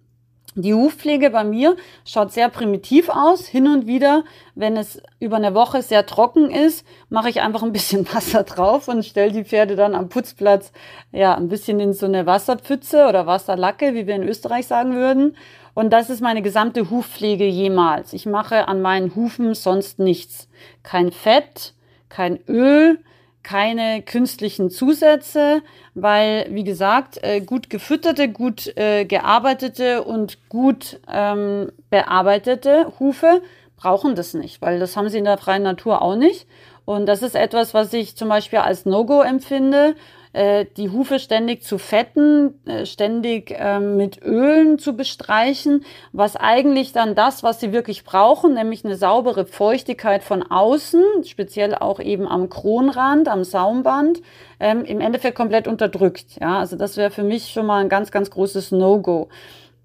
[0.58, 1.76] Die Hufpflege bei mir
[2.06, 3.46] schaut sehr primitiv aus.
[3.46, 7.72] Hin und wieder, wenn es über eine Woche sehr trocken ist, mache ich einfach ein
[7.72, 10.72] bisschen Wasser drauf und stelle die Pferde dann am Putzplatz
[11.12, 15.36] ja ein bisschen in so eine Wasserpfütze oder Wasserlacke, wie wir in Österreich sagen würden.
[15.74, 18.14] Und das ist meine gesamte Hufpflege jemals.
[18.14, 20.48] Ich mache an meinen Hufen sonst nichts.
[20.82, 21.74] Kein Fett,
[22.08, 22.98] kein Öl,
[23.46, 25.62] keine künstlichen Zusätze,
[25.94, 33.42] weil, wie gesagt, äh, gut gefütterte, gut äh, gearbeitete und gut ähm, bearbeitete Hufe
[33.76, 36.48] brauchen das nicht, weil das haben sie in der freien Natur auch nicht.
[36.84, 39.94] Und das ist etwas, was ich zum Beispiel als No-Go empfinde
[40.36, 46.92] äh, die Hufe ständig zu fetten, äh, ständig äh, mit Ölen zu bestreichen, was eigentlich
[46.92, 52.28] dann das, was sie wirklich brauchen, nämlich eine saubere Feuchtigkeit von außen, speziell auch eben
[52.28, 54.20] am Kronrand, am Saumband,
[54.60, 56.36] ähm, im Endeffekt komplett unterdrückt.
[56.38, 59.28] Ja, also das wäre für mich schon mal ein ganz, ganz großes No-Go.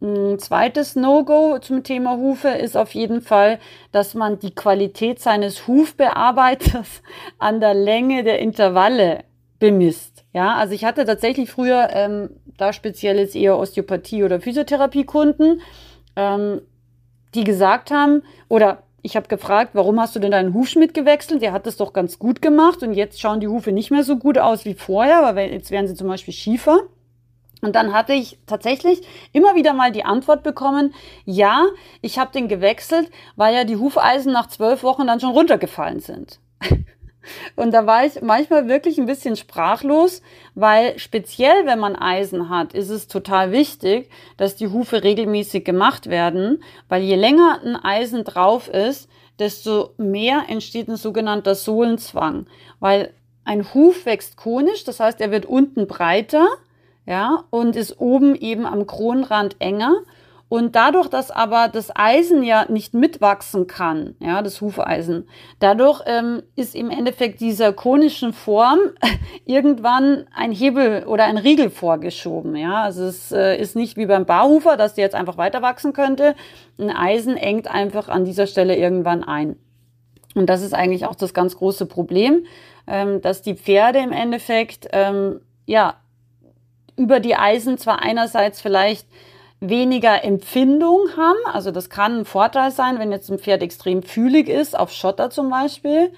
[0.02, 3.60] Ein zweites No-Go zum Thema Hufe ist auf jeden Fall,
[3.94, 7.04] dass man die Qualität seines Hufbearbeiters
[7.40, 9.24] an der Länge der Intervalle
[9.62, 10.26] bemisst.
[10.34, 15.62] Ja, also ich hatte tatsächlich früher ähm, da speziell jetzt eher Osteopathie- oder Physiotherapiekunden,
[16.18, 16.62] ähm,
[17.36, 21.42] die gesagt haben, oder ich habe gefragt, warum hast du denn deinen Hufschmied gewechselt?
[21.42, 24.18] Der hat das doch ganz gut gemacht und jetzt schauen die Hufe nicht mehr so
[24.18, 26.80] gut aus wie vorher, weil jetzt werden sie zum Beispiel schiefer.
[27.62, 29.02] Und dann hatte ich tatsächlich
[29.32, 30.96] immer wieder mal die Antwort bekommen,
[31.26, 31.66] ja,
[32.02, 36.40] ich habe den gewechselt, weil ja die Hufeisen nach zwölf Wochen dann schon runtergefallen sind.
[37.56, 40.22] Und da war ich manchmal wirklich ein bisschen sprachlos,
[40.56, 46.10] weil speziell wenn man Eisen hat, ist es total wichtig, dass die Hufe regelmäßig gemacht
[46.10, 49.10] werden, weil je länger ein Eisen drauf ist,
[49.40, 52.48] desto mehr entsteht ein sogenannter Sohlenzwang,
[52.80, 53.14] weil
[53.44, 56.48] ein Huf wächst konisch, das heißt, er wird unten breiter,
[57.08, 59.96] ja, und ist oben eben am Kronrand enger
[60.52, 65.30] und dadurch, dass aber das Eisen ja nicht mitwachsen kann, ja, das Hufeisen,
[65.60, 68.80] dadurch ähm, ist im Endeffekt dieser konischen Form
[69.46, 72.84] irgendwann ein Hebel oder ein Riegel vorgeschoben, ja.
[72.84, 76.36] Also es äh, ist nicht wie beim Barhufer, dass der jetzt einfach weiter wachsen könnte.
[76.78, 79.56] Ein Eisen engt einfach an dieser Stelle irgendwann ein.
[80.36, 82.46] Und das ist eigentlich auch das ganz große Problem,
[82.88, 85.94] ähm, dass die Pferde im Endeffekt, ähm, ja,
[86.98, 89.08] über die Eisen zwar einerseits vielleicht
[89.62, 91.40] weniger Empfindung haben.
[91.54, 95.30] Also das kann ein Vorteil sein, wenn jetzt ein Pferd extrem fühlig ist, auf Schotter
[95.30, 96.12] zum Beispiel.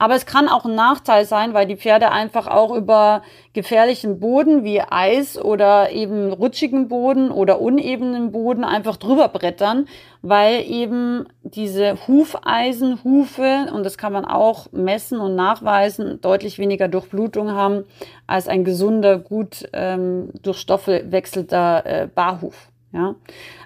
[0.00, 3.22] Aber es kann auch ein Nachteil sein, weil die Pferde einfach auch über
[3.52, 9.88] gefährlichen Boden wie Eis oder eben rutschigen Boden oder unebenen Boden einfach drüber brettern,
[10.22, 17.50] weil eben diese Hufeisenhufe, und das kann man auch messen und nachweisen, deutlich weniger Durchblutung
[17.50, 17.84] haben
[18.28, 22.68] als ein gesunder, gut ähm, durch Stoffe wechselter äh, Barhuf.
[22.92, 23.16] Ja,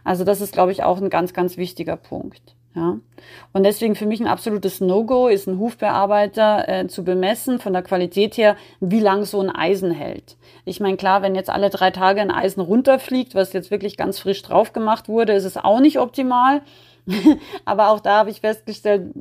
[0.05, 2.57] also das ist, glaube ich, auch ein ganz, ganz wichtiger Punkt.
[2.75, 2.99] Ja,
[3.53, 7.83] und deswegen für mich ein absolutes No-Go ist ein Hufbearbeiter äh, zu bemessen von der
[7.83, 10.39] Qualität her, wie lang so ein Eisen hält.
[10.64, 14.18] Ich meine, klar, wenn jetzt alle drei Tage ein Eisen runterfliegt, was jetzt wirklich ganz
[14.18, 16.62] frisch drauf gemacht wurde, ist es auch nicht optimal.
[17.66, 19.12] Aber auch da habe ich festgestellt,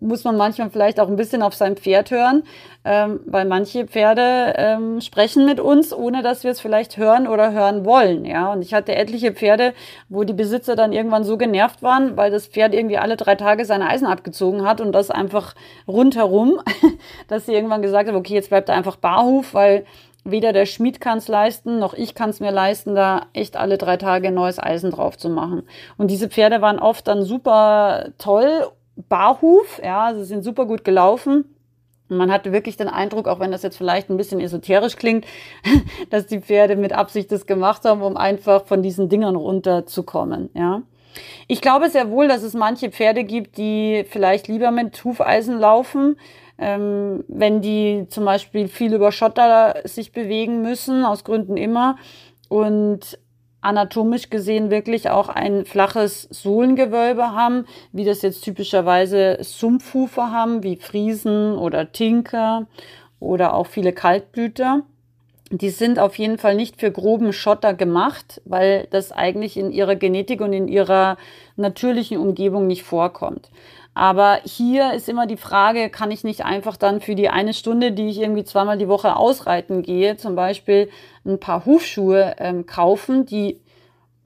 [0.00, 2.42] muss man manchmal vielleicht auch ein bisschen auf sein Pferd hören,
[2.84, 7.52] ähm, weil manche Pferde ähm, sprechen mit uns, ohne dass wir es vielleicht hören oder
[7.52, 8.24] hören wollen.
[8.24, 9.74] Ja, und ich hatte etliche Pferde,
[10.08, 13.64] wo die Besitzer dann irgendwann so genervt waren, weil das Pferd irgendwie alle drei Tage
[13.64, 15.54] seine Eisen abgezogen hat und das einfach
[15.88, 16.60] rundherum,
[17.28, 19.84] dass sie irgendwann gesagt haben, okay, jetzt bleibt er einfach Barhof, weil
[20.24, 23.78] weder der Schmied kann es leisten, noch ich kann es mir leisten, da echt alle
[23.78, 25.62] drei Tage neues Eisen drauf zu machen.
[25.98, 28.66] Und diese Pferde waren oft dann super toll
[28.96, 31.44] Barhuf, ja, sie sind super gut gelaufen.
[32.08, 35.24] Und man hatte wirklich den Eindruck, auch wenn das jetzt vielleicht ein bisschen esoterisch klingt,
[36.10, 40.82] dass die Pferde mit Absicht das gemacht haben, um einfach von diesen Dingern runterzukommen, ja.
[41.46, 46.16] Ich glaube sehr wohl, dass es manche Pferde gibt, die vielleicht lieber mit Hufeisen laufen,
[46.58, 51.96] ähm, wenn die zum Beispiel viel über Schotter sich bewegen müssen, aus Gründen immer.
[52.48, 53.18] Und
[53.64, 60.76] anatomisch gesehen wirklich auch ein flaches Sohlengewölbe haben, wie das jetzt typischerweise Sumpfhufer haben, wie
[60.76, 62.66] Friesen oder Tinker
[63.20, 64.82] oder auch viele Kaltblüter.
[65.50, 69.94] Die sind auf jeden Fall nicht für groben Schotter gemacht, weil das eigentlich in ihrer
[69.94, 71.16] Genetik und in ihrer
[71.56, 73.50] natürlichen Umgebung nicht vorkommt.
[73.94, 77.92] Aber hier ist immer die Frage, kann ich nicht einfach dann für die eine Stunde,
[77.92, 80.90] die ich irgendwie zweimal die Woche ausreiten gehe, zum Beispiel
[81.24, 83.60] ein paar Hufschuhe ähm, kaufen, die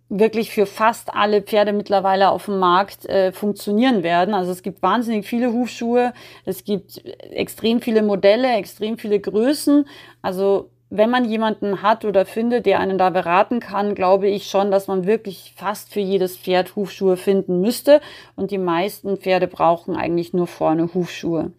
[0.09, 4.33] wirklich für fast alle Pferde mittlerweile auf dem Markt äh, funktionieren werden.
[4.33, 6.15] Also es gibt wahnsinnig viele Hufschuhe,
[6.47, 9.87] es gibt extrem viele Modelle, extrem viele Größen.
[10.23, 14.71] Also wenn man jemanden hat oder findet, der einen da beraten kann, glaube ich schon,
[14.71, 18.01] dass man wirklich fast für jedes Pferd Hufschuhe finden müsste.
[18.37, 21.53] Und die meisten Pferde brauchen eigentlich nur vorne Hufschuhe.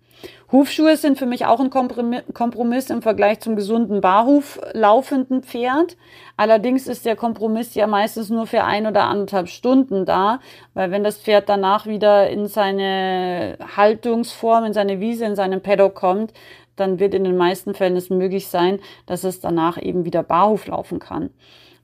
[0.51, 5.95] Hufschuhe sind für mich auch ein Kompromiss im Vergleich zum gesunden Barhuf laufenden Pferd.
[6.37, 10.39] Allerdings ist der Kompromiss ja meistens nur für ein oder anderthalb Stunden da,
[10.73, 15.93] weil wenn das Pferd danach wieder in seine Haltungsform, in seine Wiese, in seinen Paddock
[15.93, 16.33] kommt,
[16.79, 20.67] dann wird in den meisten Fällen es möglich sein, dass es danach eben wieder Barhuf
[20.67, 21.29] laufen kann.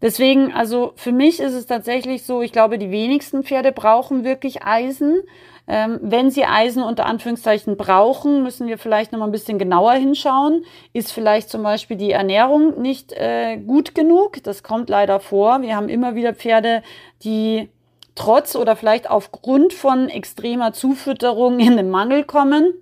[0.02, 4.64] Deswegen, also für mich ist es tatsächlich so, ich glaube, die wenigsten Pferde brauchen wirklich
[4.64, 5.22] Eisen.
[5.68, 9.94] Ähm, wenn sie Eisen unter Anführungszeichen brauchen, müssen wir vielleicht noch mal ein bisschen genauer
[9.94, 10.64] hinschauen.
[10.94, 14.44] Ist vielleicht zum Beispiel die Ernährung nicht äh, gut genug?
[14.44, 15.62] Das kommt leider vor.
[15.62, 16.84] Wir haben immer wieder Pferde,
[17.24, 17.70] die
[18.14, 22.74] trotz oder vielleicht aufgrund von extremer Zufütterung in den Mangel kommen,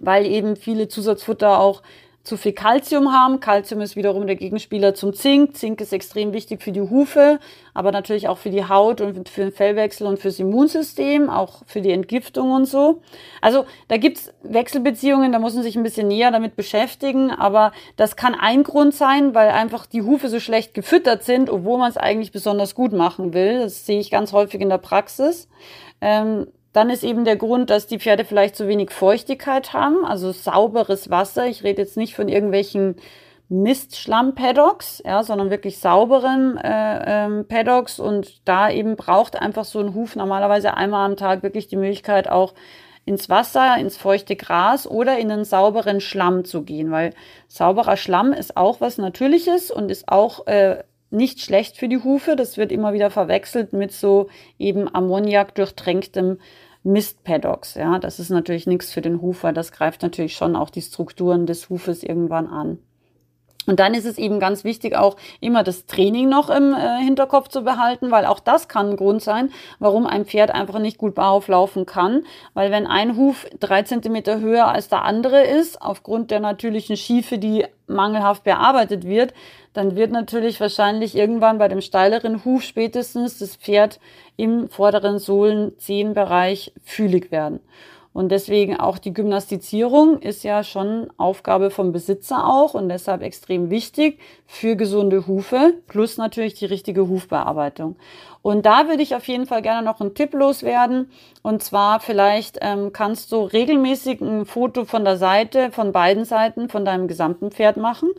[0.00, 1.82] weil eben viele Zusatzfutter auch
[2.22, 3.40] zu viel Kalzium haben.
[3.40, 5.56] Kalzium ist wiederum der Gegenspieler zum Zink.
[5.56, 7.40] Zink ist extrem wichtig für die Hufe,
[7.72, 11.80] aber natürlich auch für die Haut und für den Fellwechsel und fürs Immunsystem, auch für
[11.80, 13.00] die Entgiftung und so.
[13.40, 18.16] Also da gibt's Wechselbeziehungen, da muss man sich ein bisschen näher damit beschäftigen, aber das
[18.16, 21.96] kann ein Grund sein, weil einfach die Hufe so schlecht gefüttert sind, obwohl man es
[21.96, 23.60] eigentlich besonders gut machen will.
[23.60, 25.48] Das sehe ich ganz häufig in der Praxis.
[26.02, 30.32] Ähm, dann ist eben der Grund, dass die Pferde vielleicht zu wenig Feuchtigkeit haben, also
[30.32, 31.46] sauberes Wasser.
[31.46, 32.96] Ich rede jetzt nicht von irgendwelchen
[33.48, 37.98] Mistschlamm-Paddocks, ja, sondern wirklich sauberen äh, ähm, Paddocks.
[37.98, 42.28] Und da eben braucht einfach so ein Huf normalerweise einmal am Tag wirklich die Möglichkeit
[42.30, 42.54] auch
[43.04, 47.12] ins Wasser, ins feuchte Gras oder in einen sauberen Schlamm zu gehen, weil
[47.48, 52.36] sauberer Schlamm ist auch was Natürliches und ist auch äh, nicht schlecht für die Hufe.
[52.36, 54.28] Das wird immer wieder verwechselt mit so
[54.58, 56.38] eben Ammoniak durchtränktem
[56.82, 57.74] Mistpaddocks.
[57.74, 59.52] Ja, das ist natürlich nichts für den Hufer.
[59.52, 62.78] Das greift natürlich schon auch die Strukturen des Hufes irgendwann an.
[63.66, 67.48] Und dann ist es eben ganz wichtig, auch immer das Training noch im äh, Hinterkopf
[67.48, 71.14] zu behalten, weil auch das kann ein Grund sein, warum ein Pferd einfach nicht gut
[71.14, 72.24] Bauhof laufen kann.
[72.54, 77.38] Weil wenn ein Huf drei Zentimeter höher als der andere ist, aufgrund der natürlichen Schiefe,
[77.38, 79.34] die mangelhaft bearbeitet wird,
[79.74, 84.00] dann wird natürlich wahrscheinlich irgendwann bei dem steileren Huf spätestens das Pferd
[84.36, 87.60] im vorderen Sohlen-Zehenbereich fühlig werden.
[88.12, 93.70] Und deswegen auch die Gymnastizierung ist ja schon Aufgabe vom Besitzer auch und deshalb extrem
[93.70, 97.96] wichtig für gesunde Hufe, plus natürlich die richtige Hufbearbeitung.
[98.42, 101.10] Und da würde ich auf jeden Fall gerne noch einen Tipp loswerden.
[101.42, 106.68] Und zwar vielleicht ähm, kannst du regelmäßig ein Foto von der Seite, von beiden Seiten,
[106.68, 108.10] von deinem gesamten Pferd machen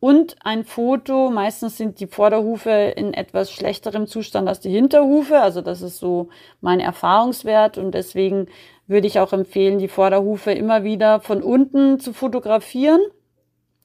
[0.00, 1.30] und ein Foto.
[1.30, 5.40] Meistens sind die Vorderhufe in etwas schlechterem Zustand als die Hinterhufe.
[5.40, 6.28] Also das ist so
[6.60, 8.48] mein Erfahrungswert und deswegen
[8.90, 13.00] würde ich auch empfehlen, die Vorderhufe immer wieder von unten zu fotografieren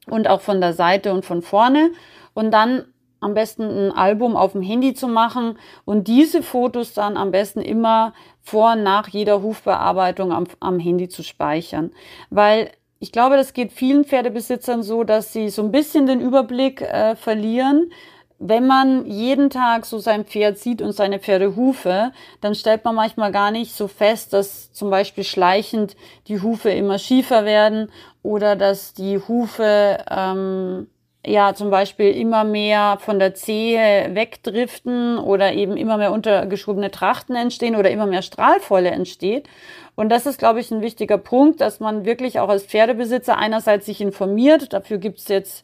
[0.08, 1.92] und auch von der Seite und von vorne
[2.34, 2.86] und dann
[3.22, 7.62] am besten ein Album auf dem Handy zu machen und diese Fotos dann am besten
[7.62, 11.92] immer vor und nach jeder Hufbearbeitung am, am Handy zu speichern.
[12.30, 16.82] Weil ich glaube, das geht vielen Pferdebesitzern so, dass sie so ein bisschen den Überblick
[16.82, 17.92] äh, verlieren
[18.40, 23.32] wenn man jeden Tag so sein Pferd sieht und seine Pferdehufe, dann stellt man manchmal
[23.32, 25.96] gar nicht so fest, dass zum Beispiel schleichend
[26.28, 27.90] die Hufe immer schiefer werden
[28.24, 30.88] oder dass die Hufe ähm,
[31.26, 37.36] ja zum Beispiel immer mehr von der Zehe wegdriften oder eben immer mehr untergeschobene Trachten
[37.36, 39.48] entstehen oder immer mehr Strahlvolle entsteht.
[39.96, 43.86] Und das ist, glaube ich, ein wichtiger Punkt, dass man wirklich auch als Pferdebesitzer einerseits
[43.86, 44.74] sich informiert.
[44.74, 45.64] Dafür gibt's jetzt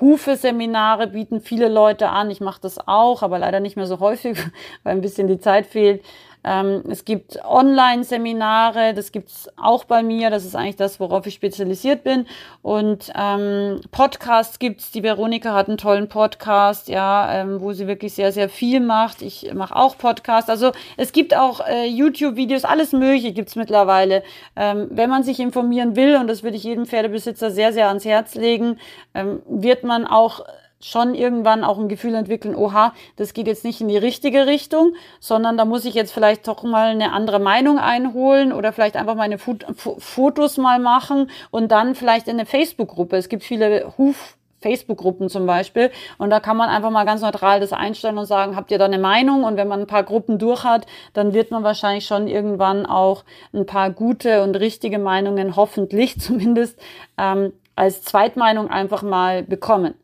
[0.00, 2.30] Hufe-Seminare bieten viele Leute an.
[2.30, 4.38] Ich mache das auch, aber leider nicht mehr so häufig,
[4.82, 6.04] weil ein bisschen die Zeit fehlt.
[6.44, 10.30] Ähm, es gibt Online-Seminare, das gibt's auch bei mir.
[10.30, 12.26] Das ist eigentlich das, worauf ich spezialisiert bin.
[12.62, 14.90] Und ähm, Podcasts gibt's.
[14.90, 19.22] Die Veronika hat einen tollen Podcast, ja, ähm, wo sie wirklich sehr, sehr viel macht.
[19.22, 20.50] Ich mache auch Podcasts.
[20.50, 24.22] Also es gibt auch äh, YouTube-Videos, alles Mögliche gibt's mittlerweile.
[24.56, 28.04] Ähm, wenn man sich informieren will, und das würde ich jedem Pferdebesitzer sehr, sehr ans
[28.04, 28.78] Herz legen,
[29.14, 30.44] ähm, wird man auch
[30.82, 34.94] schon irgendwann auch ein Gefühl entwickeln, oha, das geht jetzt nicht in die richtige Richtung,
[35.20, 39.14] sondern da muss ich jetzt vielleicht doch mal eine andere Meinung einholen oder vielleicht einfach
[39.14, 43.16] meine Fotos mal machen und dann vielleicht in eine Facebook-Gruppe.
[43.16, 45.90] Es gibt viele Huf Facebook-Gruppen zum Beispiel.
[46.18, 48.86] Und da kann man einfach mal ganz neutral das einstellen und sagen, habt ihr da
[48.86, 49.44] eine Meinung?
[49.44, 53.24] Und wenn man ein paar Gruppen durch hat, dann wird man wahrscheinlich schon irgendwann auch
[53.52, 56.78] ein paar gute und richtige Meinungen, hoffentlich zumindest,
[57.18, 59.94] ähm, als Zweitmeinung einfach mal bekommen.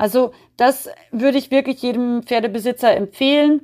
[0.00, 3.60] Also das würde ich wirklich jedem Pferdebesitzer empfehlen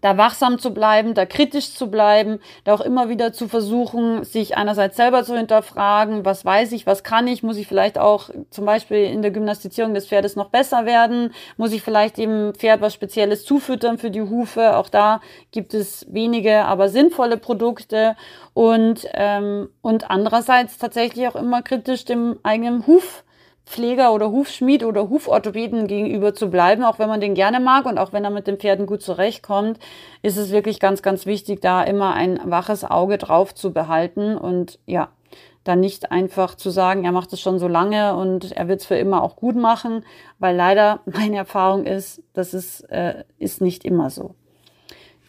[0.00, 4.56] da wachsam zu bleiben, da kritisch zu bleiben, da auch immer wieder zu versuchen, sich
[4.56, 8.64] einerseits selber zu hinterfragen, was weiß ich, was kann ich, muss ich vielleicht auch zum
[8.64, 12.94] Beispiel in der Gymnastizierung des Pferdes noch besser werden, muss ich vielleicht dem Pferd was
[12.94, 15.20] Spezielles zufüttern für die Hufe, auch da
[15.50, 18.16] gibt es wenige, aber sinnvolle Produkte
[18.54, 23.24] und, ähm, und andererseits tatsächlich auch immer kritisch dem eigenen Huf
[23.70, 27.98] Pfleger oder Hufschmied oder Huforthopäden gegenüber zu bleiben, auch wenn man den gerne mag und
[27.98, 29.78] auch wenn er mit den Pferden gut zurechtkommt,
[30.22, 34.80] ist es wirklich ganz, ganz wichtig, da immer ein waches Auge drauf zu behalten und
[34.86, 35.10] ja,
[35.62, 38.86] dann nicht einfach zu sagen, er macht es schon so lange und er wird es
[38.86, 40.04] für immer auch gut machen,
[40.40, 44.34] weil leider meine Erfahrung ist, das ist, äh, ist nicht immer so.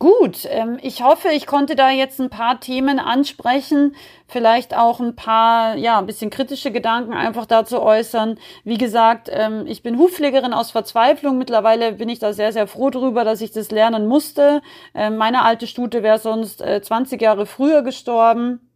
[0.01, 3.95] Gut, ähm, ich hoffe, ich konnte da jetzt ein paar Themen ansprechen,
[4.27, 8.39] vielleicht auch ein paar, ja, ein bisschen kritische Gedanken einfach dazu äußern.
[8.63, 11.37] Wie gesagt, ähm, ich bin Hufpflegerin aus Verzweiflung.
[11.37, 14.63] Mittlerweile bin ich da sehr, sehr froh drüber, dass ich das lernen musste.
[14.95, 18.70] Ähm, meine alte Stute wäre sonst äh, 20 Jahre früher gestorben.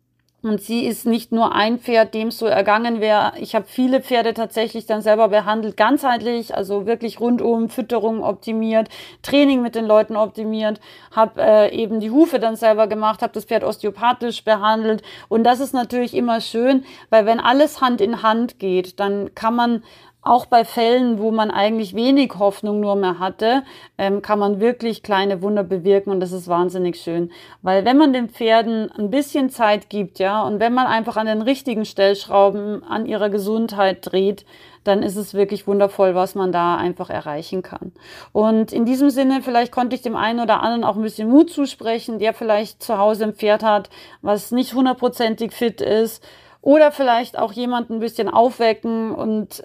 [0.46, 3.34] Und sie ist nicht nur ein Pferd, dem so ergangen wäre.
[3.40, 8.90] Ich habe viele Pferde tatsächlich dann selber behandelt, ganzheitlich, also wirklich rundum Fütterung optimiert,
[9.24, 13.46] Training mit den Leuten optimiert, habe äh, eben die Hufe dann selber gemacht, habe das
[13.46, 15.02] Pferd osteopathisch behandelt.
[15.30, 19.56] Und das ist natürlich immer schön, weil wenn alles Hand in Hand geht, dann kann
[19.56, 19.84] man
[20.26, 23.64] auch bei Fällen, wo man eigentlich wenig Hoffnung nur mehr hatte,
[23.98, 27.32] ähm, kann man wirklich kleine Wunder bewirken und das ist wahnsinnig schön.
[27.62, 31.28] Weil wenn man den Pferden ein bisschen Zeit gibt, ja, und wenn man einfach an
[31.28, 34.46] den richtigen Stellschrauben an ihrer Gesundheit dreht,
[34.84, 37.92] dann ist es wirklich wundervoll, was man da einfach erreichen kann.
[38.32, 41.52] Und in diesem Sinne, vielleicht konnte ich dem einen oder anderen auch ein bisschen Mut
[41.52, 43.90] zusprechen, der vielleicht zu Hause ein Pferd hat,
[44.22, 46.24] was nicht hundertprozentig fit ist
[46.66, 49.64] oder vielleicht auch jemanden ein bisschen aufwecken und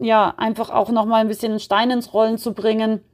[0.00, 3.04] ja, einfach auch nochmal ein bisschen Stein ins Rollen zu bringen,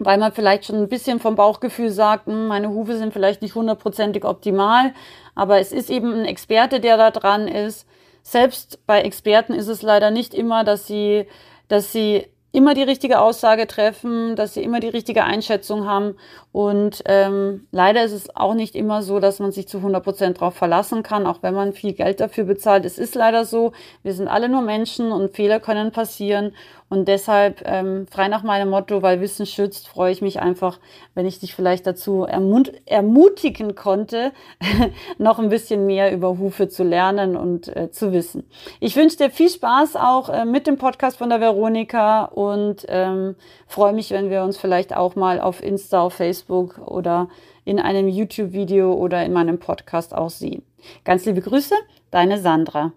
[0.00, 3.54] weil man vielleicht schon ein bisschen vom Bauchgefühl sagt, hm, meine Hufe sind vielleicht nicht
[3.54, 4.94] hundertprozentig optimal,
[5.36, 7.86] aber es ist eben ein Experte, der da dran ist.
[8.24, 11.28] Selbst bei Experten ist es leider nicht immer, dass sie,
[11.68, 16.16] dass sie immer die richtige Aussage treffen, dass sie immer die richtige Einschätzung haben.
[16.52, 20.36] Und ähm, leider ist es auch nicht immer so, dass man sich zu 100 Prozent
[20.36, 22.84] darauf verlassen kann, auch wenn man viel Geld dafür bezahlt.
[22.84, 23.72] Es ist leider so,
[24.02, 26.52] wir sind alle nur Menschen und Fehler können passieren.
[26.92, 30.78] Und deshalb, ähm, frei nach meinem Motto, weil Wissen schützt, freue ich mich einfach,
[31.14, 34.32] wenn ich dich vielleicht dazu ermut ermutigen konnte,
[35.18, 38.44] noch ein bisschen mehr über Hufe zu lernen und äh, zu wissen.
[38.78, 43.36] Ich wünsche dir viel Spaß auch äh, mit dem Podcast von der Veronika und ähm,
[43.66, 47.30] freue mich, wenn wir uns vielleicht auch mal auf Insta, auf Facebook oder
[47.64, 50.62] in einem YouTube-Video oder in meinem Podcast auch sehen.
[51.04, 51.74] Ganz liebe Grüße,
[52.10, 52.92] deine Sandra.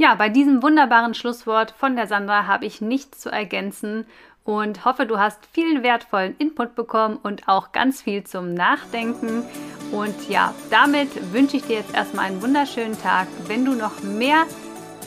[0.00, 4.06] Ja, bei diesem wunderbaren Schlusswort von der Sandra habe ich nichts zu ergänzen
[4.44, 9.42] und hoffe, du hast vielen wertvollen Input bekommen und auch ganz viel zum Nachdenken.
[9.92, 13.28] Und ja, damit wünsche ich dir jetzt erstmal einen wunderschönen Tag.
[13.46, 14.46] Wenn du noch mehr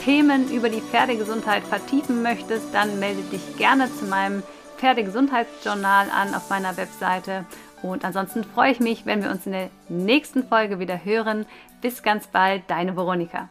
[0.05, 4.43] Themen über die Pferdegesundheit vertiefen möchtest, dann melde dich gerne zu meinem
[4.77, 7.45] Pferdegesundheitsjournal an auf meiner Webseite.
[7.81, 11.47] Und ansonsten freue ich mich, wenn wir uns in der nächsten Folge wieder hören.
[11.81, 13.49] Bis ganz bald, deine Veronika.